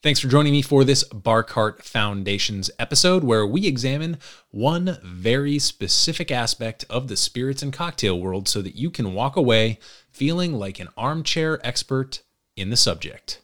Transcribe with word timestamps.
Thanks 0.00 0.20
for 0.20 0.28
joining 0.28 0.52
me 0.52 0.62
for 0.62 0.84
this 0.84 1.02
Bar 1.02 1.42
Cart 1.42 1.82
Foundations 1.82 2.70
episode 2.78 3.24
where 3.24 3.44
we 3.44 3.66
examine 3.66 4.18
one 4.52 4.96
very 5.02 5.58
specific 5.58 6.30
aspect 6.30 6.84
of 6.88 7.08
the 7.08 7.16
spirits 7.16 7.64
and 7.64 7.72
cocktail 7.72 8.20
world 8.20 8.46
so 8.46 8.62
that 8.62 8.76
you 8.76 8.92
can 8.92 9.12
walk 9.12 9.34
away 9.34 9.80
feeling 10.12 10.52
like 10.52 10.78
an 10.78 10.86
armchair 10.96 11.58
expert 11.66 12.22
in 12.56 12.70
the 12.70 12.76
subject. 12.76 13.42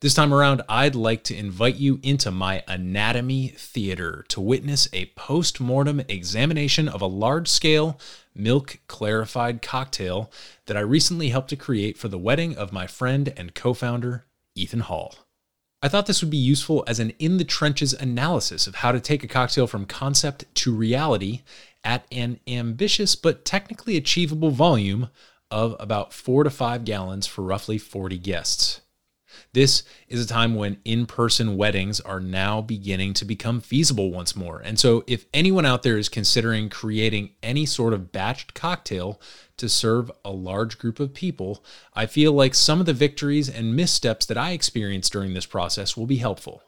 This 0.00 0.14
time 0.14 0.32
around, 0.32 0.62
I'd 0.66 0.94
like 0.94 1.24
to 1.24 1.36
invite 1.36 1.76
you 1.76 2.00
into 2.02 2.30
my 2.30 2.64
anatomy 2.66 3.48
theater 3.48 4.24
to 4.28 4.40
witness 4.40 4.88
a 4.94 5.12
post 5.14 5.60
mortem 5.60 6.00
examination 6.08 6.88
of 6.88 7.02
a 7.02 7.06
large 7.06 7.48
scale 7.48 8.00
milk 8.34 8.78
clarified 8.86 9.60
cocktail 9.60 10.32
that 10.64 10.76
I 10.78 10.80
recently 10.80 11.28
helped 11.28 11.50
to 11.50 11.56
create 11.56 11.98
for 11.98 12.08
the 12.08 12.16
wedding 12.16 12.56
of 12.56 12.72
my 12.72 12.86
friend 12.86 13.30
and 13.36 13.54
co 13.54 13.74
founder, 13.74 14.24
Ethan 14.54 14.80
Hall. 14.80 15.16
I 15.84 15.88
thought 15.88 16.06
this 16.06 16.22
would 16.22 16.30
be 16.30 16.36
useful 16.36 16.84
as 16.86 17.00
an 17.00 17.10
in 17.18 17.38
the 17.38 17.44
trenches 17.44 17.92
analysis 17.92 18.68
of 18.68 18.76
how 18.76 18.92
to 18.92 19.00
take 19.00 19.24
a 19.24 19.28
cocktail 19.28 19.66
from 19.66 19.84
concept 19.84 20.44
to 20.56 20.72
reality 20.72 21.42
at 21.82 22.06
an 22.12 22.38
ambitious 22.46 23.16
but 23.16 23.44
technically 23.44 23.96
achievable 23.96 24.50
volume 24.52 25.08
of 25.50 25.74
about 25.80 26.12
four 26.12 26.44
to 26.44 26.50
five 26.50 26.84
gallons 26.84 27.26
for 27.26 27.42
roughly 27.42 27.78
40 27.78 28.16
guests. 28.18 28.80
This 29.54 29.82
is 30.08 30.24
a 30.24 30.28
time 30.28 30.54
when 30.54 30.78
in 30.82 31.04
person 31.04 31.58
weddings 31.58 32.00
are 32.00 32.20
now 32.20 32.62
beginning 32.62 33.12
to 33.14 33.26
become 33.26 33.60
feasible 33.60 34.10
once 34.10 34.34
more. 34.34 34.60
And 34.60 34.78
so, 34.78 35.04
if 35.06 35.26
anyone 35.34 35.66
out 35.66 35.82
there 35.82 35.98
is 35.98 36.08
considering 36.08 36.70
creating 36.70 37.32
any 37.42 37.66
sort 37.66 37.92
of 37.92 38.12
batched 38.12 38.54
cocktail 38.54 39.20
to 39.58 39.68
serve 39.68 40.10
a 40.24 40.30
large 40.30 40.78
group 40.78 40.98
of 41.00 41.12
people, 41.12 41.62
I 41.92 42.06
feel 42.06 42.32
like 42.32 42.54
some 42.54 42.80
of 42.80 42.86
the 42.86 42.94
victories 42.94 43.50
and 43.50 43.76
missteps 43.76 44.24
that 44.26 44.38
I 44.38 44.52
experienced 44.52 45.12
during 45.12 45.34
this 45.34 45.46
process 45.46 45.98
will 45.98 46.06
be 46.06 46.16
helpful. 46.16 46.62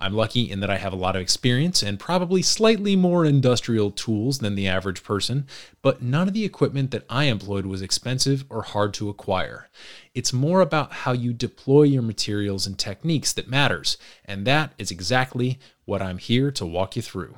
I'm 0.00 0.14
lucky 0.14 0.48
in 0.48 0.60
that 0.60 0.70
I 0.70 0.76
have 0.76 0.92
a 0.92 0.96
lot 0.96 1.16
of 1.16 1.22
experience 1.22 1.82
and 1.82 1.98
probably 1.98 2.40
slightly 2.40 2.94
more 2.94 3.24
industrial 3.24 3.90
tools 3.90 4.38
than 4.38 4.54
the 4.54 4.68
average 4.68 5.02
person, 5.02 5.46
but 5.82 6.00
none 6.00 6.28
of 6.28 6.34
the 6.34 6.44
equipment 6.44 6.92
that 6.92 7.04
I 7.10 7.24
employed 7.24 7.66
was 7.66 7.82
expensive 7.82 8.44
or 8.48 8.62
hard 8.62 8.94
to 8.94 9.08
acquire. 9.08 9.68
It's 10.14 10.32
more 10.32 10.60
about 10.60 10.92
how 10.92 11.12
you 11.12 11.32
deploy 11.32 11.82
your 11.82 12.02
materials 12.02 12.66
and 12.66 12.78
techniques 12.78 13.32
that 13.32 13.48
matters, 13.48 13.98
and 14.24 14.46
that 14.46 14.72
is 14.78 14.92
exactly 14.92 15.58
what 15.84 16.00
I'm 16.00 16.18
here 16.18 16.52
to 16.52 16.64
walk 16.64 16.94
you 16.94 17.02
through. 17.02 17.34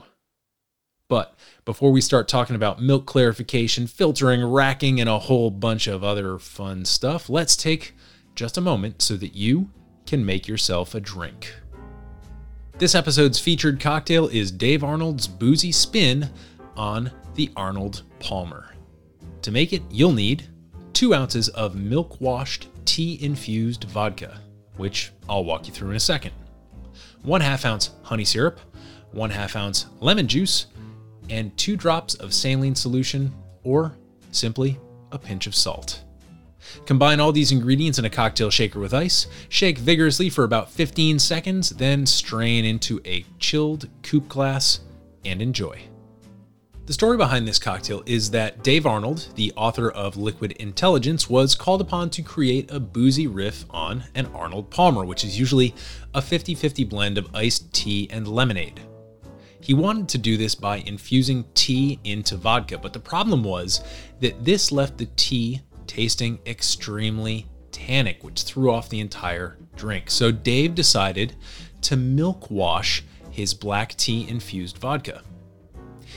But 1.09 1.35
before 1.65 1.91
we 1.91 2.01
start 2.01 2.29
talking 2.29 2.55
about 2.55 2.81
milk 2.81 3.07
clarification, 3.07 3.87
filtering, 3.87 4.45
racking, 4.45 5.01
and 5.01 5.09
a 5.09 5.19
whole 5.19 5.51
bunch 5.51 5.87
of 5.87 6.05
other 6.05 6.39
fun 6.39 6.85
stuff, 6.85 7.29
let's 7.29 7.57
take 7.57 7.97
just 8.35 8.57
a 8.57 8.61
moment 8.61 9.03
so 9.03 9.17
that 9.17 9.35
you 9.35 9.71
can 10.07 10.25
make 10.25 10.47
yourself 10.47 10.95
a 10.95 11.01
drink. 11.01 11.55
This 12.81 12.95
episode's 12.95 13.39
featured 13.39 13.79
cocktail 13.79 14.29
is 14.29 14.51
Dave 14.51 14.83
Arnold's 14.83 15.29
Boozy 15.29 15.71
Spin 15.71 16.31
on 16.79 17.11
the 17.35 17.51
Arnold 17.55 18.05
Palmer. 18.21 18.75
To 19.43 19.51
make 19.51 19.75
it, 19.75 19.83
you'll 19.91 20.15
need 20.15 20.49
two 20.95 21.13
ounces 21.13 21.51
of 21.51 21.75
milk 21.75 22.19
washed 22.23 22.69
tea 22.87 23.19
infused 23.23 23.85
vodka, 23.85 24.41
which 24.79 25.13
I'll 25.29 25.45
walk 25.45 25.67
you 25.67 25.75
through 25.75 25.91
in 25.91 25.97
a 25.97 26.01
second, 26.01 26.33
one 27.21 27.43
half 27.43 27.67
ounce 27.67 27.91
honey 28.03 28.25
syrup, 28.25 28.59
one 29.13 29.29
half 29.29 29.57
ounce 29.57 29.85
lemon 30.01 30.27
juice, 30.27 30.65
and 31.29 31.55
two 31.59 31.77
drops 31.77 32.15
of 32.15 32.33
saline 32.33 32.75
solution, 32.75 33.31
or 33.63 33.95
simply 34.31 34.79
a 35.13 35.19
pinch 35.19 35.47
of 35.47 35.55
salt. 35.55 36.03
Combine 36.87 37.21
all 37.21 37.33
these 37.33 37.53
ingredients 37.53 37.99
in 37.99 38.05
a 38.05 38.11
cocktail 38.11 38.51
shaker 38.51 38.81
with 38.81 38.95
ice, 38.95 39.27
shake 39.49 39.79
vigorously 39.79 40.31
for 40.31 40.45
about 40.45 40.71
15 40.71 41.19
seconds, 41.19 41.71
then 41.71 42.07
strain 42.07 42.65
into 42.65 43.01
a 43.05 43.25
chilled 43.39 43.89
coupe 44.03 44.29
glass 44.29 44.81
and 45.25 45.43
enjoy. 45.43 45.81
The 46.91 46.95
story 46.95 47.17
behind 47.17 47.47
this 47.47 47.61
cocktail 47.61 48.03
is 48.05 48.33
that 48.33 48.65
Dave 48.65 48.85
Arnold, 48.85 49.29
the 49.37 49.53
author 49.55 49.93
of 49.93 50.17
Liquid 50.17 50.53
Intelligence, 50.53 51.31
was 51.31 51.55
called 51.55 51.81
upon 51.81 52.11
to 52.11 52.23
create 52.23 52.69
a 52.69 52.81
boozy 52.81 53.29
riff 53.29 53.65
on 53.71 54.03
an 54.17 54.27
Arnold 54.35 54.71
Palmer, 54.71 55.05
which 55.05 55.25
is 55.25 55.39
usually 55.39 55.73
a 56.15 56.21
50 56.21 56.57
50 56.57 56.83
blend 56.83 57.17
of 57.17 57.33
iced 57.33 57.73
tea 57.73 58.09
and 58.11 58.27
lemonade. 58.27 58.81
He 59.61 59.73
wanted 59.73 60.09
to 60.09 60.19
do 60.19 60.37
this 60.37 60.57
by 60.57 60.79
infusing 60.79 61.45
tea 61.55 62.01
into 62.03 62.37
vodka, 62.37 62.77
but 62.77 62.93
the 62.93 62.99
problem 62.99 63.45
was 63.45 63.85
that 64.19 64.45
this 64.45 64.73
left 64.73 64.99
the 64.99 65.09
tea 65.15 65.61
tasting 65.91 66.39
extremely 66.47 67.49
tannic, 67.73 68.23
which 68.23 68.45
threw 68.45 68.71
off 68.71 68.89
the 68.89 69.01
entire 69.01 69.59
drink. 69.75 70.09
So 70.09 70.31
Dave 70.31 70.77
decided 70.77 71.35
to 71.83 71.97
milk 71.97 72.49
wash 72.49 73.03
his 73.33 73.55
black 73.55 73.97
tea 73.97 74.25
infused 74.29 74.79
vodka. 74.79 75.23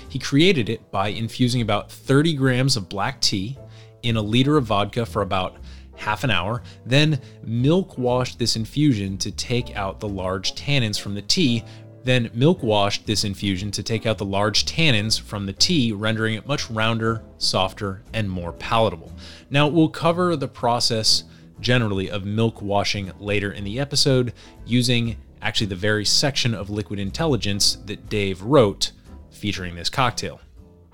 He 0.09 0.19
created 0.19 0.69
it 0.69 0.91
by 0.91 1.07
infusing 1.07 1.63
about 1.63 1.91
30 1.91 2.35
grams 2.35 2.78
of 2.78 2.88
black 2.88 3.19
tea 3.19 3.57
in 4.03 4.16
a 4.16 4.22
liter 4.22 4.57
of 4.57 4.66
vodka 4.66 5.07
for 5.07 5.23
about 5.23 5.57
half 5.95 6.23
an 6.23 6.29
hour, 6.29 6.61
then 6.85 7.19
milk 7.44 7.97
washed 7.97 8.38
this 8.38 8.55
infusion 8.55 9.17
to 9.17 9.31
take 9.31 9.75
out 9.75 10.00
the 10.00 10.07
large 10.07 10.53
tannins 10.53 11.00
from 11.00 11.16
the 11.16 11.22
tea, 11.23 11.63
then 12.03 12.30
milk 12.34 12.62
washed 12.62 13.06
this 13.06 13.24
infusion 13.24 13.72
to 13.72 13.84
take 13.84 14.06
out 14.06 14.18
the 14.18 14.25
large 14.25 14.66
tannins 14.66 15.19
from 15.19 15.46
the 15.46 15.53
tea, 15.53 15.91
rendering 15.91 16.36
it 16.36 16.47
much 16.47 16.69
rounder, 16.69 17.24
softer, 17.38 18.02
and 18.14 18.30
more 18.30 18.53
palatable. 18.53 19.14
Now, 19.50 19.68
we'll 19.68 19.90
cover 19.90 20.36
the 20.36 20.47
process 20.47 21.24
generally 21.59 22.09
of 22.09 22.25
milk 22.25 22.62
washing 22.62 23.12
later 23.19 23.52
in 23.52 23.64
the 23.64 23.80
episode 23.80 24.34
using 24.66 25.18
actually 25.41 25.68
the 25.68 25.75
very 25.75 26.06
section 26.06 26.53
of 26.53 26.69
Liquid 26.69 27.00
Intelligence 27.00 27.78
that 27.86 28.09
Dave 28.09 28.41
wrote 28.41 28.91
featuring 29.31 29.75
this 29.75 29.90
cocktail. 29.90 30.40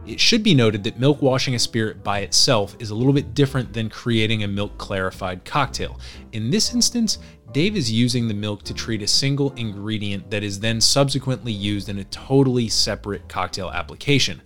It 0.08 0.20
should 0.20 0.44
be 0.44 0.56
noted 0.56 0.84
that 0.86 1.00
milk 1.00 1.22
washing 1.22 1.56
a 1.56 1.60
spirit 1.60 2.04
by 2.04 2.20
itself 2.20 2.76
is 2.80 2.90
a 2.90 2.96
little 2.96 3.14
bit 3.14 3.34
different 3.34 3.74
than 3.74 3.90
creating 3.90 4.44
a 4.44 4.48
milk 4.48 4.78
clarified 4.78 5.44
cocktail. 5.44 6.00
In 6.32 6.50
this 6.50 6.74
instance, 6.74 7.20
Dave 7.52 7.76
is 7.76 7.92
using 7.92 8.28
the 8.28 8.34
milk 8.34 8.62
to 8.64 8.76
treat 8.76 9.02
a 9.02 9.08
single 9.08 9.52
ingredient 9.54 10.30
that 10.30 10.44
is 10.44 10.60
then 10.60 10.80
subsequently 10.80 11.52
used 11.52 11.90
in 11.90 11.98
a 11.98 12.04
totally 12.06 12.70
separate 12.70 13.28
cocktail 13.28 13.72
application. 13.72 14.40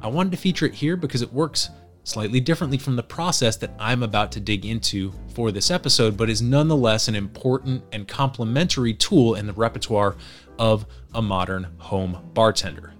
I 0.00 0.08
wanted 0.08 0.32
to 0.32 0.38
feature 0.38 0.64
it 0.64 0.74
here 0.74 0.96
because 0.96 1.20
it 1.20 1.30
works 1.30 1.68
slightly 2.04 2.40
differently 2.40 2.78
from 2.78 2.96
the 2.96 3.02
process 3.02 3.56
that 3.58 3.72
I'm 3.78 4.02
about 4.02 4.32
to 4.32 4.40
dig 4.40 4.64
into 4.64 5.12
for 5.34 5.52
this 5.52 5.70
episode, 5.70 6.16
but 6.16 6.30
is 6.30 6.40
nonetheless 6.40 7.06
an 7.06 7.14
important 7.14 7.84
and 7.92 8.08
complementary 8.08 8.94
tool 8.94 9.34
in 9.34 9.46
the 9.46 9.52
repertoire 9.52 10.16
of 10.58 10.86
a 11.14 11.20
modern 11.20 11.66
home 11.76 12.30
bartender. 12.32 12.94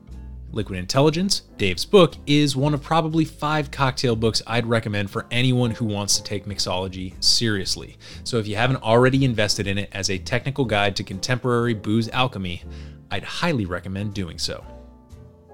Liquid 0.51 0.79
Intelligence, 0.79 1.43
Dave's 1.59 1.85
book, 1.85 2.15
is 2.27 2.57
one 2.57 2.75
of 2.75 2.83
probably 2.83 3.25
five 3.25 3.71
cocktail 3.71 4.17
books 4.17 4.43
I'd 4.47 4.67
recommend 4.67 5.11
for 5.11 5.27
anyone 5.31 5.71
who 5.71 5.85
wants 5.85 6.17
to 6.17 6.23
take 6.23 6.47
mixology 6.47 7.13
seriously. 7.23 7.99
So 8.25 8.39
if 8.39 8.49
you 8.49 8.57
haven't 8.57 8.83
already 8.83 9.25
invested 9.25 9.67
in 9.67 9.79
it 9.79 9.91
as 9.93 10.11
a 10.11 10.19
technical 10.19 10.65
guide 10.65 10.97
to 10.97 11.05
contemporary 11.05 11.75
booze 11.75 12.09
alchemy, 12.11 12.63
I'd 13.11 13.25
highly 13.25 13.67
recommend 13.67 14.15
doing 14.15 14.39
so. 14.39 14.65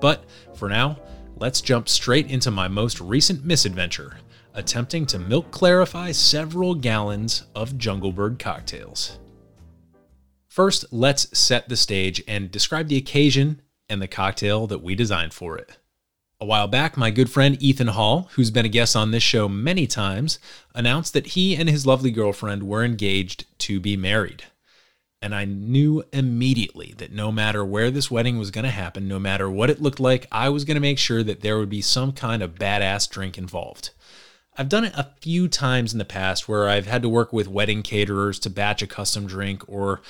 But 0.01 0.25
for 0.55 0.69
now, 0.69 0.99
let's 1.37 1.61
jump 1.61 1.89
straight 1.89 2.31
into 2.31 2.51
my 2.51 2.69
most 2.69 3.01
recent 3.01 3.45
misadventure 3.45 4.19
attempting 4.55 5.05
to 5.05 5.19
milk 5.19 5.51
clarify 5.51 6.13
several 6.13 6.75
gallons 6.75 7.45
of 7.55 7.73
Junglebird 7.73 8.39
cocktails. 8.39 9.19
First, 10.49 10.85
let's 10.93 11.37
set 11.37 11.69
the 11.69 11.77
stage 11.77 12.23
and 12.29 12.51
describe 12.51 12.87
the 12.87 12.97
occasion 12.97 13.61
and 13.89 14.01
the 14.01 14.09
cocktail 14.09 14.67
that 14.67 14.83
we 14.83 14.95
designed 14.95 15.35
for 15.35 15.57
it. 15.57 15.79
A 16.41 16.47
while 16.47 16.69
back, 16.69 16.97
my 16.97 17.11
good 17.11 17.31
friend 17.31 17.57
Ethan 17.63 17.89
Hall, 17.89 18.29
who's 18.33 18.51
been 18.51 18.67
a 18.67 18.69
guest 18.69 18.97
on 18.97 19.13
this 19.13 19.23
show 19.23 19.49
many 19.49 19.87
times, 19.87 20.39
announced 20.75 21.13
that 21.13 21.29
he 21.29 21.57
and 21.57 21.69
his 21.69 21.87
lovely 21.87 22.11
girlfriend 22.11 22.65
were 22.65 22.85
engaged 22.85 23.47
to 23.61 23.81
be 23.81 23.97
married. 23.97 24.45
And 25.23 25.35
I 25.35 25.47
knew 25.47 26.05
immediately 26.13 26.93
that 26.99 27.13
no 27.13 27.33
matter 27.33 27.65
where 27.65 27.91
this 27.91 28.11
wedding 28.11 28.37
was 28.37 28.51
going 28.51 28.67
to 28.67 28.71
happen, 28.71 29.09
no 29.09 29.19
matter 29.19 29.49
what 29.49 29.71
it 29.71 29.81
looked 29.81 30.01
like, 30.01 30.27
I 30.31 30.51
was 30.51 30.67
going 30.67 30.75
to 30.75 30.83
make 30.83 30.99
sure 30.99 31.23
that 31.23 31.41
there 31.41 31.57
would 31.57 31.71
be 31.71 31.81
some 31.81 32.13
kind 32.13 32.43
of 32.43 32.57
badass 32.57 33.09
drink 33.09 33.39
involved. 33.39 33.91
I've 34.57 34.69
done 34.69 34.85
it 34.85 34.93
a 34.95 35.13
few 35.21 35.49
times 35.49 35.93
in 35.93 35.99
the 35.99 36.05
past 36.05 36.47
where 36.47 36.69
I've 36.69 36.87
had 36.87 37.01
to 37.03 37.09
work 37.09 37.33
with 37.33 37.49
wedding 37.49 37.83
caterers 37.83 38.39
to 38.41 38.51
batch 38.51 38.83
a 38.83 38.87
custom 38.87 39.27
drink 39.27 39.63
or 39.67 40.03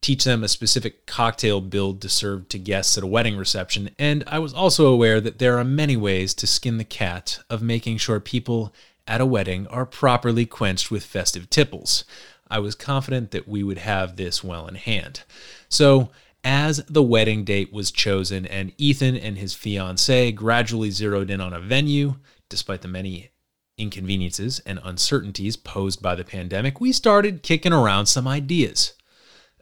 teach 0.00 0.24
them 0.24 0.44
a 0.44 0.48
specific 0.48 1.06
cocktail 1.06 1.60
build 1.60 2.00
to 2.02 2.08
serve 2.08 2.48
to 2.48 2.58
guests 2.58 2.96
at 2.96 3.04
a 3.04 3.08
wedding 3.08 3.36
reception, 3.36 3.90
and 3.98 4.24
I 4.26 4.38
was 4.38 4.54
also 4.54 4.86
aware 4.86 5.20
that 5.20 5.38
there 5.38 5.58
are 5.58 5.64
many 5.64 5.96
ways 5.96 6.34
to 6.34 6.46
skin 6.46 6.78
the 6.78 6.84
cat 6.84 7.40
of 7.50 7.62
making 7.62 7.98
sure 7.98 8.20
people 8.20 8.72
at 9.06 9.20
a 9.20 9.26
wedding 9.26 9.66
are 9.68 9.86
properly 9.86 10.46
quenched 10.46 10.90
with 10.90 11.04
festive 11.04 11.50
tipples. 11.50 12.04
I 12.50 12.58
was 12.60 12.74
confident 12.74 13.30
that 13.32 13.48
we 13.48 13.62
would 13.62 13.78
have 13.78 14.16
this 14.16 14.44
well 14.44 14.66
in 14.66 14.76
hand. 14.76 15.22
So, 15.68 16.10
as 16.44 16.84
the 16.88 17.02
wedding 17.02 17.44
date 17.44 17.72
was 17.72 17.90
chosen 17.90 18.46
and 18.46 18.72
Ethan 18.78 19.16
and 19.16 19.36
his 19.36 19.54
fiancee 19.54 20.32
gradually 20.32 20.90
zeroed 20.90 21.30
in 21.30 21.40
on 21.40 21.52
a 21.52 21.60
venue, 21.60 22.14
despite 22.48 22.82
the 22.82 22.88
many 22.88 23.30
inconveniences 23.76 24.60
and 24.60 24.80
uncertainties 24.84 25.56
posed 25.56 26.00
by 26.00 26.14
the 26.14 26.24
pandemic, 26.24 26.80
we 26.80 26.92
started 26.92 27.42
kicking 27.42 27.72
around 27.72 28.06
some 28.06 28.28
ideas. 28.28 28.94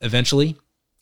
Eventually, 0.02 0.56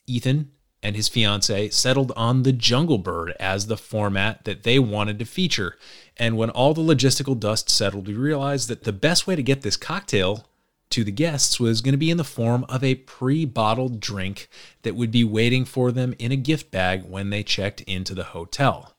Ethan 0.06 0.50
and 0.82 0.96
his 0.96 1.08
fiancee 1.08 1.70
settled 1.70 2.12
on 2.14 2.43
the 2.43 2.52
Jungle 2.52 2.99
Bird 2.99 3.32
as 3.41 3.67
the 3.67 3.76
format 3.76 4.44
that 4.44 4.62
they 4.64 4.79
wanted 4.79 5.19
to 5.19 5.25
feature. 5.25 5.76
And 6.17 6.37
when 6.37 6.50
all 6.50 6.75
the 6.75 6.82
logistical 6.82 7.38
dust 7.38 7.70
settled, 7.70 8.06
we 8.06 8.14
realized 8.14 8.69
that 8.69 8.85
the 8.85 8.93
best 8.93 9.26
way 9.26 9.35
to 9.35 9.43
get 9.43 9.62
this 9.62 9.79
cocktail 9.79 10.46
to 10.91 11.02
the 11.02 11.11
guests 11.11 11.58
was 11.58 11.81
going 11.81 11.93
to 11.93 11.99
be 11.99 12.11
in 12.11 12.19
the 12.19 12.23
form 12.23 12.64
of 12.69 12.85
a 12.85 12.96
pre 12.96 13.46
bottled 13.46 13.99
drink 13.99 14.49
that 14.82 14.94
would 14.94 15.11
be 15.11 15.25
waiting 15.25 15.64
for 15.64 15.91
them 15.91 16.14
in 16.19 16.31
a 16.31 16.37
gift 16.37 16.70
bag 16.70 17.05
when 17.05 17.31
they 17.31 17.43
checked 17.43 17.81
into 17.82 18.14
the 18.14 18.25
hotel. 18.25 18.94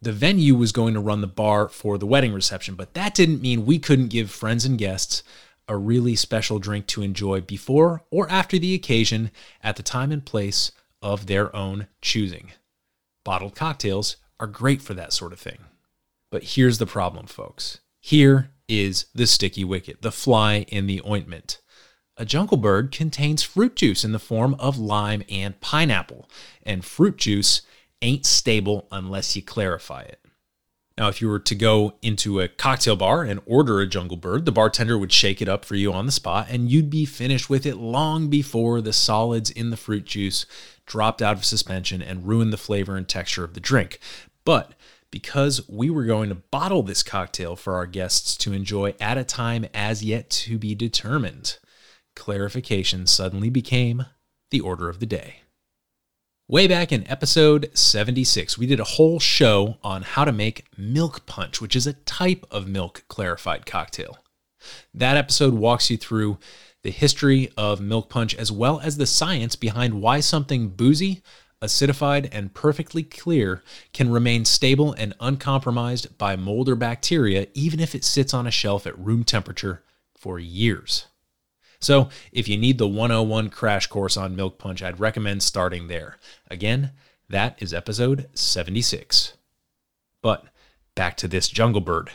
The 0.00 0.12
venue 0.12 0.54
was 0.54 0.72
going 0.72 0.94
to 0.94 1.00
run 1.00 1.22
the 1.22 1.26
bar 1.26 1.68
for 1.68 1.98
the 1.98 2.06
wedding 2.06 2.32
reception, 2.32 2.74
but 2.74 2.94
that 2.94 3.14
didn't 3.14 3.42
mean 3.42 3.66
we 3.66 3.78
couldn't 3.78 4.08
give 4.08 4.30
friends 4.30 4.64
and 4.64 4.78
guests 4.78 5.22
a 5.68 5.76
really 5.76 6.16
special 6.16 6.58
drink 6.58 6.86
to 6.86 7.02
enjoy 7.02 7.40
before 7.40 8.02
or 8.10 8.30
after 8.30 8.58
the 8.58 8.74
occasion 8.74 9.30
at 9.62 9.76
the 9.76 9.82
time 9.82 10.12
and 10.12 10.24
place 10.24 10.72
of 11.02 11.26
their 11.26 11.54
own 11.54 11.86
choosing. 12.00 12.52
Bottled 13.24 13.54
cocktails 13.54 14.16
are 14.38 14.46
great 14.46 14.80
for 14.80 14.94
that 14.94 15.12
sort 15.12 15.32
of 15.32 15.40
thing. 15.40 15.58
But 16.30 16.44
here's 16.44 16.78
the 16.78 16.86
problem, 16.86 17.26
folks. 17.26 17.80
Here 18.00 18.50
is 18.68 19.06
the 19.14 19.26
sticky 19.26 19.64
wicket, 19.64 20.02
the 20.02 20.12
fly 20.12 20.64
in 20.68 20.86
the 20.86 21.02
ointment. 21.06 21.60
A 22.16 22.24
jungle 22.24 22.56
bird 22.56 22.92
contains 22.92 23.42
fruit 23.42 23.76
juice 23.76 24.04
in 24.04 24.12
the 24.12 24.18
form 24.18 24.54
of 24.58 24.78
lime 24.78 25.22
and 25.28 25.60
pineapple, 25.60 26.28
and 26.62 26.84
fruit 26.84 27.18
juice 27.18 27.62
ain't 28.00 28.26
stable 28.26 28.88
unless 28.90 29.36
you 29.36 29.42
clarify 29.42 30.02
it. 30.02 30.20
Now, 30.98 31.08
if 31.08 31.20
you 31.20 31.28
were 31.28 31.40
to 31.40 31.54
go 31.54 31.94
into 32.00 32.40
a 32.40 32.48
cocktail 32.48 32.96
bar 32.96 33.22
and 33.22 33.40
order 33.44 33.80
a 33.80 33.86
jungle 33.86 34.16
bird, 34.16 34.46
the 34.46 34.52
bartender 34.52 34.96
would 34.96 35.12
shake 35.12 35.42
it 35.42 35.48
up 35.48 35.64
for 35.64 35.74
you 35.74 35.92
on 35.92 36.06
the 36.06 36.12
spot, 36.12 36.46
and 36.48 36.70
you'd 36.70 36.88
be 36.88 37.04
finished 37.04 37.50
with 37.50 37.66
it 37.66 37.76
long 37.76 38.28
before 38.28 38.80
the 38.80 38.94
solids 38.94 39.50
in 39.50 39.68
the 39.68 39.76
fruit 39.76 40.06
juice 40.06 40.46
dropped 40.86 41.20
out 41.20 41.36
of 41.36 41.44
suspension 41.44 42.00
and 42.00 42.26
ruined 42.26 42.50
the 42.50 42.56
flavor 42.56 42.96
and 42.96 43.08
texture 43.08 43.44
of 43.44 43.52
the 43.52 43.60
drink. 43.60 44.00
But 44.46 44.72
because 45.10 45.68
we 45.68 45.90
were 45.90 46.04
going 46.04 46.30
to 46.30 46.34
bottle 46.34 46.82
this 46.82 47.02
cocktail 47.02 47.56
for 47.56 47.74
our 47.74 47.86
guests 47.86 48.34
to 48.38 48.54
enjoy 48.54 48.94
at 48.98 49.18
a 49.18 49.24
time 49.24 49.66
as 49.74 50.02
yet 50.02 50.30
to 50.30 50.58
be 50.58 50.74
determined, 50.74 51.58
clarification 52.14 53.06
suddenly 53.06 53.50
became 53.50 54.06
the 54.50 54.60
order 54.60 54.88
of 54.88 55.00
the 55.00 55.06
day. 55.06 55.42
Way 56.48 56.68
back 56.68 56.92
in 56.92 57.10
episode 57.10 57.70
76, 57.74 58.56
we 58.56 58.66
did 58.66 58.78
a 58.78 58.84
whole 58.84 59.18
show 59.18 59.78
on 59.82 60.02
how 60.02 60.24
to 60.24 60.30
make 60.30 60.64
milk 60.78 61.26
punch, 61.26 61.60
which 61.60 61.74
is 61.74 61.88
a 61.88 61.94
type 61.94 62.46
of 62.52 62.68
milk 62.68 63.02
clarified 63.08 63.66
cocktail. 63.66 64.18
That 64.94 65.16
episode 65.16 65.54
walks 65.54 65.90
you 65.90 65.96
through 65.96 66.38
the 66.84 66.92
history 66.92 67.50
of 67.56 67.80
milk 67.80 68.08
punch 68.08 68.32
as 68.36 68.52
well 68.52 68.78
as 68.78 68.96
the 68.96 69.06
science 69.08 69.56
behind 69.56 70.00
why 70.00 70.20
something 70.20 70.68
boozy, 70.68 71.20
acidified, 71.60 72.28
and 72.30 72.54
perfectly 72.54 73.02
clear 73.02 73.64
can 73.92 74.08
remain 74.08 74.44
stable 74.44 74.92
and 74.92 75.14
uncompromised 75.18 76.16
by 76.16 76.36
mold 76.36 76.68
or 76.68 76.76
bacteria 76.76 77.48
even 77.54 77.80
if 77.80 77.92
it 77.92 78.04
sits 78.04 78.32
on 78.32 78.46
a 78.46 78.52
shelf 78.52 78.86
at 78.86 78.96
room 78.96 79.24
temperature 79.24 79.82
for 80.16 80.38
years. 80.38 81.06
So, 81.80 82.08
if 82.32 82.48
you 82.48 82.56
need 82.56 82.78
the 82.78 82.88
101 82.88 83.50
crash 83.50 83.86
course 83.86 84.16
on 84.16 84.36
Milk 84.36 84.58
Punch, 84.58 84.82
I'd 84.82 85.00
recommend 85.00 85.42
starting 85.42 85.88
there. 85.88 86.18
Again, 86.50 86.92
that 87.28 87.56
is 87.60 87.74
episode 87.74 88.28
76. 88.34 89.34
But 90.22 90.44
back 90.94 91.16
to 91.18 91.28
this 91.28 91.48
jungle 91.48 91.80
bird. 91.80 92.12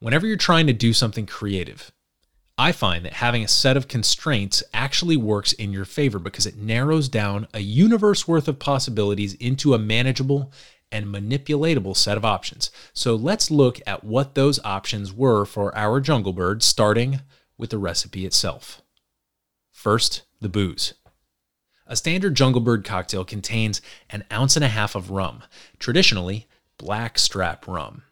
Whenever 0.00 0.26
you're 0.26 0.36
trying 0.36 0.66
to 0.66 0.72
do 0.72 0.92
something 0.92 1.26
creative, 1.26 1.90
I 2.56 2.70
find 2.70 3.04
that 3.04 3.14
having 3.14 3.42
a 3.42 3.48
set 3.48 3.76
of 3.76 3.88
constraints 3.88 4.62
actually 4.72 5.16
works 5.16 5.52
in 5.52 5.72
your 5.72 5.84
favor 5.84 6.20
because 6.20 6.46
it 6.46 6.56
narrows 6.56 7.08
down 7.08 7.48
a 7.52 7.60
universe 7.60 8.28
worth 8.28 8.46
of 8.46 8.60
possibilities 8.60 9.34
into 9.34 9.74
a 9.74 9.78
manageable 9.78 10.52
and 10.92 11.06
manipulatable 11.06 11.96
set 11.96 12.16
of 12.16 12.24
options. 12.24 12.70
So 12.92 13.16
let's 13.16 13.50
look 13.50 13.80
at 13.86 14.04
what 14.04 14.36
those 14.36 14.60
options 14.64 15.12
were 15.12 15.44
for 15.44 15.76
our 15.76 16.00
jungle 16.00 16.32
bird, 16.32 16.62
starting 16.62 17.20
with 17.56 17.70
the 17.70 17.78
recipe 17.78 18.26
itself. 18.26 18.82
First, 19.70 20.22
the 20.40 20.48
booze. 20.48 20.94
A 21.86 21.96
standard 21.96 22.34
jungle 22.34 22.60
bird 22.60 22.84
cocktail 22.84 23.24
contains 23.24 23.82
an 24.08 24.24
ounce 24.32 24.56
and 24.56 24.64
a 24.64 24.68
half 24.68 24.94
of 24.94 25.10
rum, 25.10 25.42
traditionally 25.78 26.46
black 26.78 27.18
strap 27.18 27.66
rum. 27.66 28.02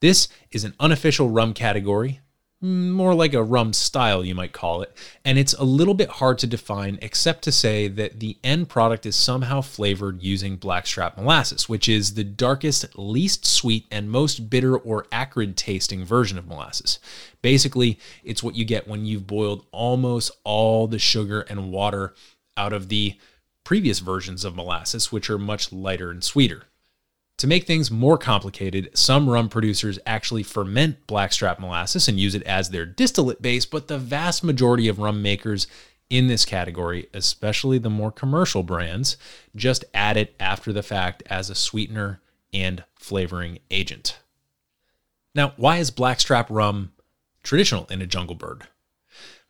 This 0.00 0.28
is 0.50 0.64
an 0.64 0.74
unofficial 0.80 1.28
rum 1.28 1.54
category 1.54 2.20
more 2.60 3.14
like 3.14 3.34
a 3.34 3.42
rum 3.42 3.72
style, 3.72 4.24
you 4.24 4.34
might 4.34 4.52
call 4.52 4.80
it, 4.80 4.96
and 5.24 5.38
it's 5.38 5.52
a 5.54 5.64
little 5.64 5.92
bit 5.92 6.08
hard 6.08 6.38
to 6.38 6.46
define 6.46 6.98
except 7.02 7.44
to 7.44 7.52
say 7.52 7.86
that 7.86 8.18
the 8.18 8.38
end 8.42 8.68
product 8.68 9.04
is 9.04 9.14
somehow 9.14 9.60
flavored 9.60 10.22
using 10.22 10.56
blackstrap 10.56 11.18
molasses, 11.18 11.68
which 11.68 11.88
is 11.88 12.14
the 12.14 12.24
darkest, 12.24 12.86
least 12.98 13.44
sweet, 13.44 13.86
and 13.90 14.10
most 14.10 14.48
bitter 14.48 14.76
or 14.76 15.06
acrid 15.12 15.56
tasting 15.56 16.04
version 16.04 16.38
of 16.38 16.46
molasses. 16.46 16.98
Basically, 17.42 17.98
it's 18.24 18.42
what 18.42 18.56
you 18.56 18.64
get 18.64 18.88
when 18.88 19.04
you've 19.04 19.26
boiled 19.26 19.66
almost 19.70 20.30
all 20.42 20.86
the 20.86 20.98
sugar 20.98 21.42
and 21.42 21.70
water 21.70 22.14
out 22.56 22.72
of 22.72 22.88
the 22.88 23.18
previous 23.64 23.98
versions 23.98 24.44
of 24.44 24.56
molasses, 24.56 25.12
which 25.12 25.28
are 25.28 25.38
much 25.38 25.72
lighter 25.72 26.10
and 26.10 26.24
sweeter. 26.24 26.64
To 27.38 27.46
make 27.46 27.66
things 27.66 27.90
more 27.90 28.16
complicated, 28.16 28.90
some 28.94 29.28
rum 29.28 29.50
producers 29.50 29.98
actually 30.06 30.42
ferment 30.42 31.06
blackstrap 31.06 31.60
molasses 31.60 32.08
and 32.08 32.18
use 32.18 32.34
it 32.34 32.42
as 32.44 32.70
their 32.70 32.86
distillate 32.86 33.42
base, 33.42 33.66
but 33.66 33.88
the 33.88 33.98
vast 33.98 34.42
majority 34.42 34.88
of 34.88 34.98
rum 34.98 35.20
makers 35.20 35.66
in 36.08 36.28
this 36.28 36.46
category, 36.46 37.08
especially 37.12 37.78
the 37.78 37.90
more 37.90 38.10
commercial 38.10 38.62
brands, 38.62 39.18
just 39.54 39.84
add 39.92 40.16
it 40.16 40.34
after 40.40 40.72
the 40.72 40.82
fact 40.82 41.22
as 41.26 41.50
a 41.50 41.54
sweetener 41.54 42.20
and 42.54 42.84
flavoring 42.94 43.58
agent. 43.70 44.18
Now, 45.34 45.52
why 45.56 45.76
is 45.76 45.90
blackstrap 45.90 46.48
rum 46.48 46.92
traditional 47.42 47.86
in 47.90 48.00
a 48.00 48.06
jungle 48.06 48.36
bird? 48.36 48.66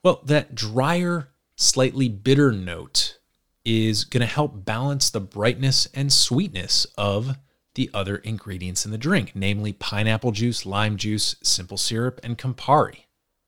Well, 0.03 0.23
that 0.25 0.57
drier, 0.57 1.29
slightly 1.55 2.09
bitter 2.09 2.51
note 2.51 3.19
is 3.65 4.05
going 4.05 4.23
to 4.23 4.27
help 4.27 4.65
balance 4.65 5.11
the 5.11 5.21
brightness 5.21 5.87
and 5.95 6.13
sweetness 6.13 6.87
of 6.99 7.37
the 7.77 7.89
other 7.95 8.17
ingredients 8.17 8.85
in 8.85 8.91
the 8.91 8.99
drink, 8.99 9.33
namely 9.35 9.73
pineapple 9.73 10.33
juice, 10.33 10.67
lime 10.67 10.97
juice, 10.97 11.37
simple 11.43 11.77
syrup, 11.77 12.19
and 12.25 12.37
Campari. 12.37 13.05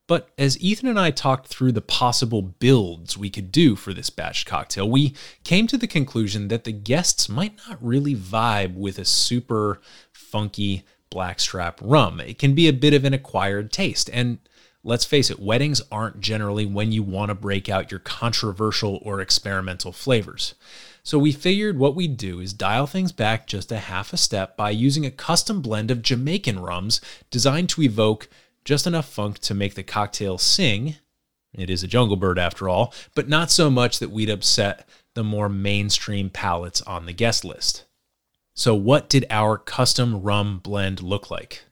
But 0.07 0.29
as 0.39 0.59
Ethan 0.59 0.87
and 0.89 0.99
I 0.99 1.11
talked 1.11 1.47
through 1.47 1.73
the 1.73 1.81
possible 1.81 2.41
builds 2.41 3.15
we 3.15 3.29
could 3.29 3.51
do 3.51 3.75
for 3.75 3.93
this 3.93 4.09
batch 4.09 4.43
cocktail, 4.43 4.89
we 4.89 5.13
came 5.43 5.67
to 5.67 5.77
the 5.77 5.85
conclusion 5.85 6.47
that 6.47 6.63
the 6.63 6.71
guests 6.71 7.29
might 7.29 7.59
not 7.67 7.77
really 7.79 8.15
vibe 8.15 8.73
with 8.73 8.97
a 8.97 9.05
super 9.05 9.79
funky 10.11 10.83
blackstrap 11.11 11.79
rum. 11.81 12.19
It 12.19 12.39
can 12.39 12.55
be 12.55 12.67
a 12.67 12.73
bit 12.73 12.95
of 12.95 13.05
an 13.05 13.13
acquired 13.13 13.71
taste. 13.71 14.09
And 14.11 14.39
let's 14.83 15.05
face 15.05 15.29
it, 15.29 15.39
weddings 15.39 15.81
aren't 15.91 16.21
generally 16.21 16.65
when 16.65 16.91
you 16.91 17.03
want 17.03 17.29
to 17.29 17.35
break 17.35 17.69
out 17.69 17.91
your 17.91 17.99
controversial 17.99 18.99
or 19.03 19.21
experimental 19.21 19.91
flavors. 19.91 20.55
So 21.09 21.17
we 21.17 21.31
figured 21.31 21.79
what 21.79 21.95
we'd 21.95 22.17
do 22.17 22.39
is 22.39 22.53
dial 22.53 22.85
things 22.85 23.11
back 23.11 23.47
just 23.47 23.71
a 23.71 23.79
half 23.79 24.13
a 24.13 24.17
step 24.17 24.55
by 24.55 24.69
using 24.69 25.07
a 25.07 25.09
custom 25.09 25.59
blend 25.59 25.89
of 25.89 26.03
Jamaican 26.03 26.59
rums 26.59 27.01
designed 27.31 27.69
to 27.69 27.81
evoke 27.81 28.29
just 28.63 28.85
enough 28.85 29.09
funk 29.09 29.39
to 29.39 29.55
make 29.55 29.73
the 29.73 29.81
cocktail 29.81 30.37
sing. 30.37 30.97
It 31.51 31.71
is 31.71 31.81
a 31.81 31.87
jungle 31.87 32.15
bird 32.15 32.37
after 32.37 32.69
all, 32.69 32.93
but 33.15 33.27
not 33.27 33.49
so 33.49 33.71
much 33.71 33.97
that 33.97 34.11
we'd 34.11 34.29
upset 34.29 34.87
the 35.15 35.23
more 35.23 35.49
mainstream 35.49 36.29
palates 36.29 36.83
on 36.83 37.07
the 37.07 37.13
guest 37.13 37.43
list. 37.43 37.85
So, 38.53 38.75
what 38.75 39.09
did 39.09 39.25
our 39.31 39.57
custom 39.57 40.21
rum 40.21 40.59
blend 40.59 41.01
look 41.01 41.31
like? 41.31 41.63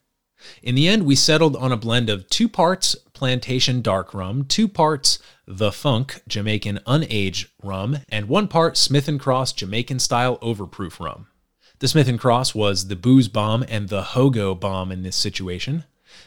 In 0.64 0.74
the 0.74 0.88
end, 0.88 1.06
we 1.06 1.14
settled 1.14 1.54
on 1.54 1.70
a 1.70 1.76
blend 1.76 2.10
of 2.10 2.28
two 2.28 2.48
parts 2.48 2.96
plantation 3.18 3.82
dark 3.82 4.14
rum, 4.14 4.44
two 4.44 4.68
parts 4.68 5.18
the 5.44 5.72
Funk 5.72 6.22
Jamaican 6.28 6.78
unaged 6.86 7.48
rum, 7.64 7.98
and 8.08 8.28
one 8.28 8.46
part 8.46 8.76
Smith 8.76 9.10
& 9.18 9.20
Cross 9.20 9.54
Jamaican 9.54 9.98
style 9.98 10.38
overproof 10.38 11.00
rum. 11.00 11.26
The 11.80 11.88
Smith 11.88 12.20
& 12.20 12.20
Cross 12.20 12.54
was 12.54 12.86
the 12.86 12.94
booze 12.94 13.26
bomb 13.26 13.64
and 13.68 13.88
the 13.88 14.02
hogo 14.02 14.58
bomb 14.58 14.92
in 14.92 15.02
this 15.02 15.16
situation. 15.16 15.82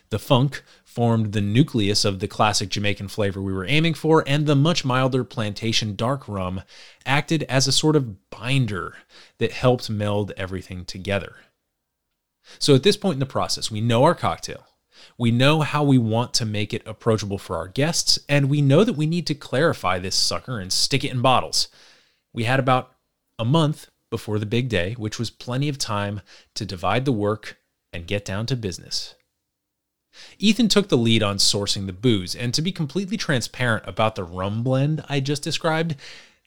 The 0.09 0.19
funk 0.19 0.63
formed 0.83 1.31
the 1.31 1.39
nucleus 1.39 2.03
of 2.03 2.19
the 2.19 2.27
classic 2.27 2.67
Jamaican 2.67 3.07
flavor 3.07 3.41
we 3.41 3.53
were 3.53 3.65
aiming 3.65 3.93
for, 3.93 4.25
and 4.27 4.45
the 4.45 4.55
much 4.55 4.83
milder 4.83 5.23
plantation 5.23 5.95
dark 5.95 6.27
rum 6.27 6.61
acted 7.05 7.43
as 7.43 7.67
a 7.67 7.71
sort 7.71 7.95
of 7.95 8.29
binder 8.29 8.97
that 9.37 9.53
helped 9.53 9.89
meld 9.89 10.33
everything 10.35 10.83
together. 10.83 11.35
So 12.59 12.75
at 12.75 12.83
this 12.83 12.97
point 12.97 13.13
in 13.13 13.19
the 13.21 13.25
process, 13.25 13.71
we 13.71 13.79
know 13.79 14.03
our 14.03 14.15
cocktail. 14.15 14.65
We 15.17 15.31
know 15.31 15.61
how 15.61 15.83
we 15.83 15.97
want 15.97 16.33
to 16.35 16.45
make 16.45 16.73
it 16.73 16.85
approachable 16.85 17.37
for 17.37 17.55
our 17.55 17.67
guests, 17.67 18.19
and 18.27 18.49
we 18.49 18.61
know 18.61 18.83
that 18.83 18.93
we 18.93 19.05
need 19.05 19.27
to 19.27 19.35
clarify 19.35 19.99
this 19.99 20.15
sucker 20.15 20.59
and 20.59 20.71
stick 20.71 21.03
it 21.03 21.11
in 21.11 21.21
bottles. 21.21 21.67
We 22.33 22.43
had 22.45 22.59
about 22.59 22.93
a 23.37 23.45
month 23.45 23.89
before 24.09 24.39
the 24.39 24.45
big 24.45 24.69
day, 24.69 24.93
which 24.93 25.17
was 25.17 25.29
plenty 25.29 25.69
of 25.69 25.77
time 25.77 26.21
to 26.55 26.65
divide 26.65 27.05
the 27.05 27.11
work 27.11 27.57
and 27.93 28.07
get 28.07 28.25
down 28.25 28.45
to 28.47 28.55
business. 28.55 29.15
Ethan 30.37 30.67
took 30.67 30.89
the 30.89 30.97
lead 30.97 31.23
on 31.23 31.37
sourcing 31.37 31.85
the 31.85 31.93
booze, 31.93 32.35
and 32.35 32.53
to 32.53 32.61
be 32.61 32.71
completely 32.71 33.17
transparent 33.17 33.87
about 33.87 34.15
the 34.15 34.23
rum 34.23 34.63
blend 34.63 35.03
I 35.07 35.19
just 35.21 35.41
described, 35.41 35.95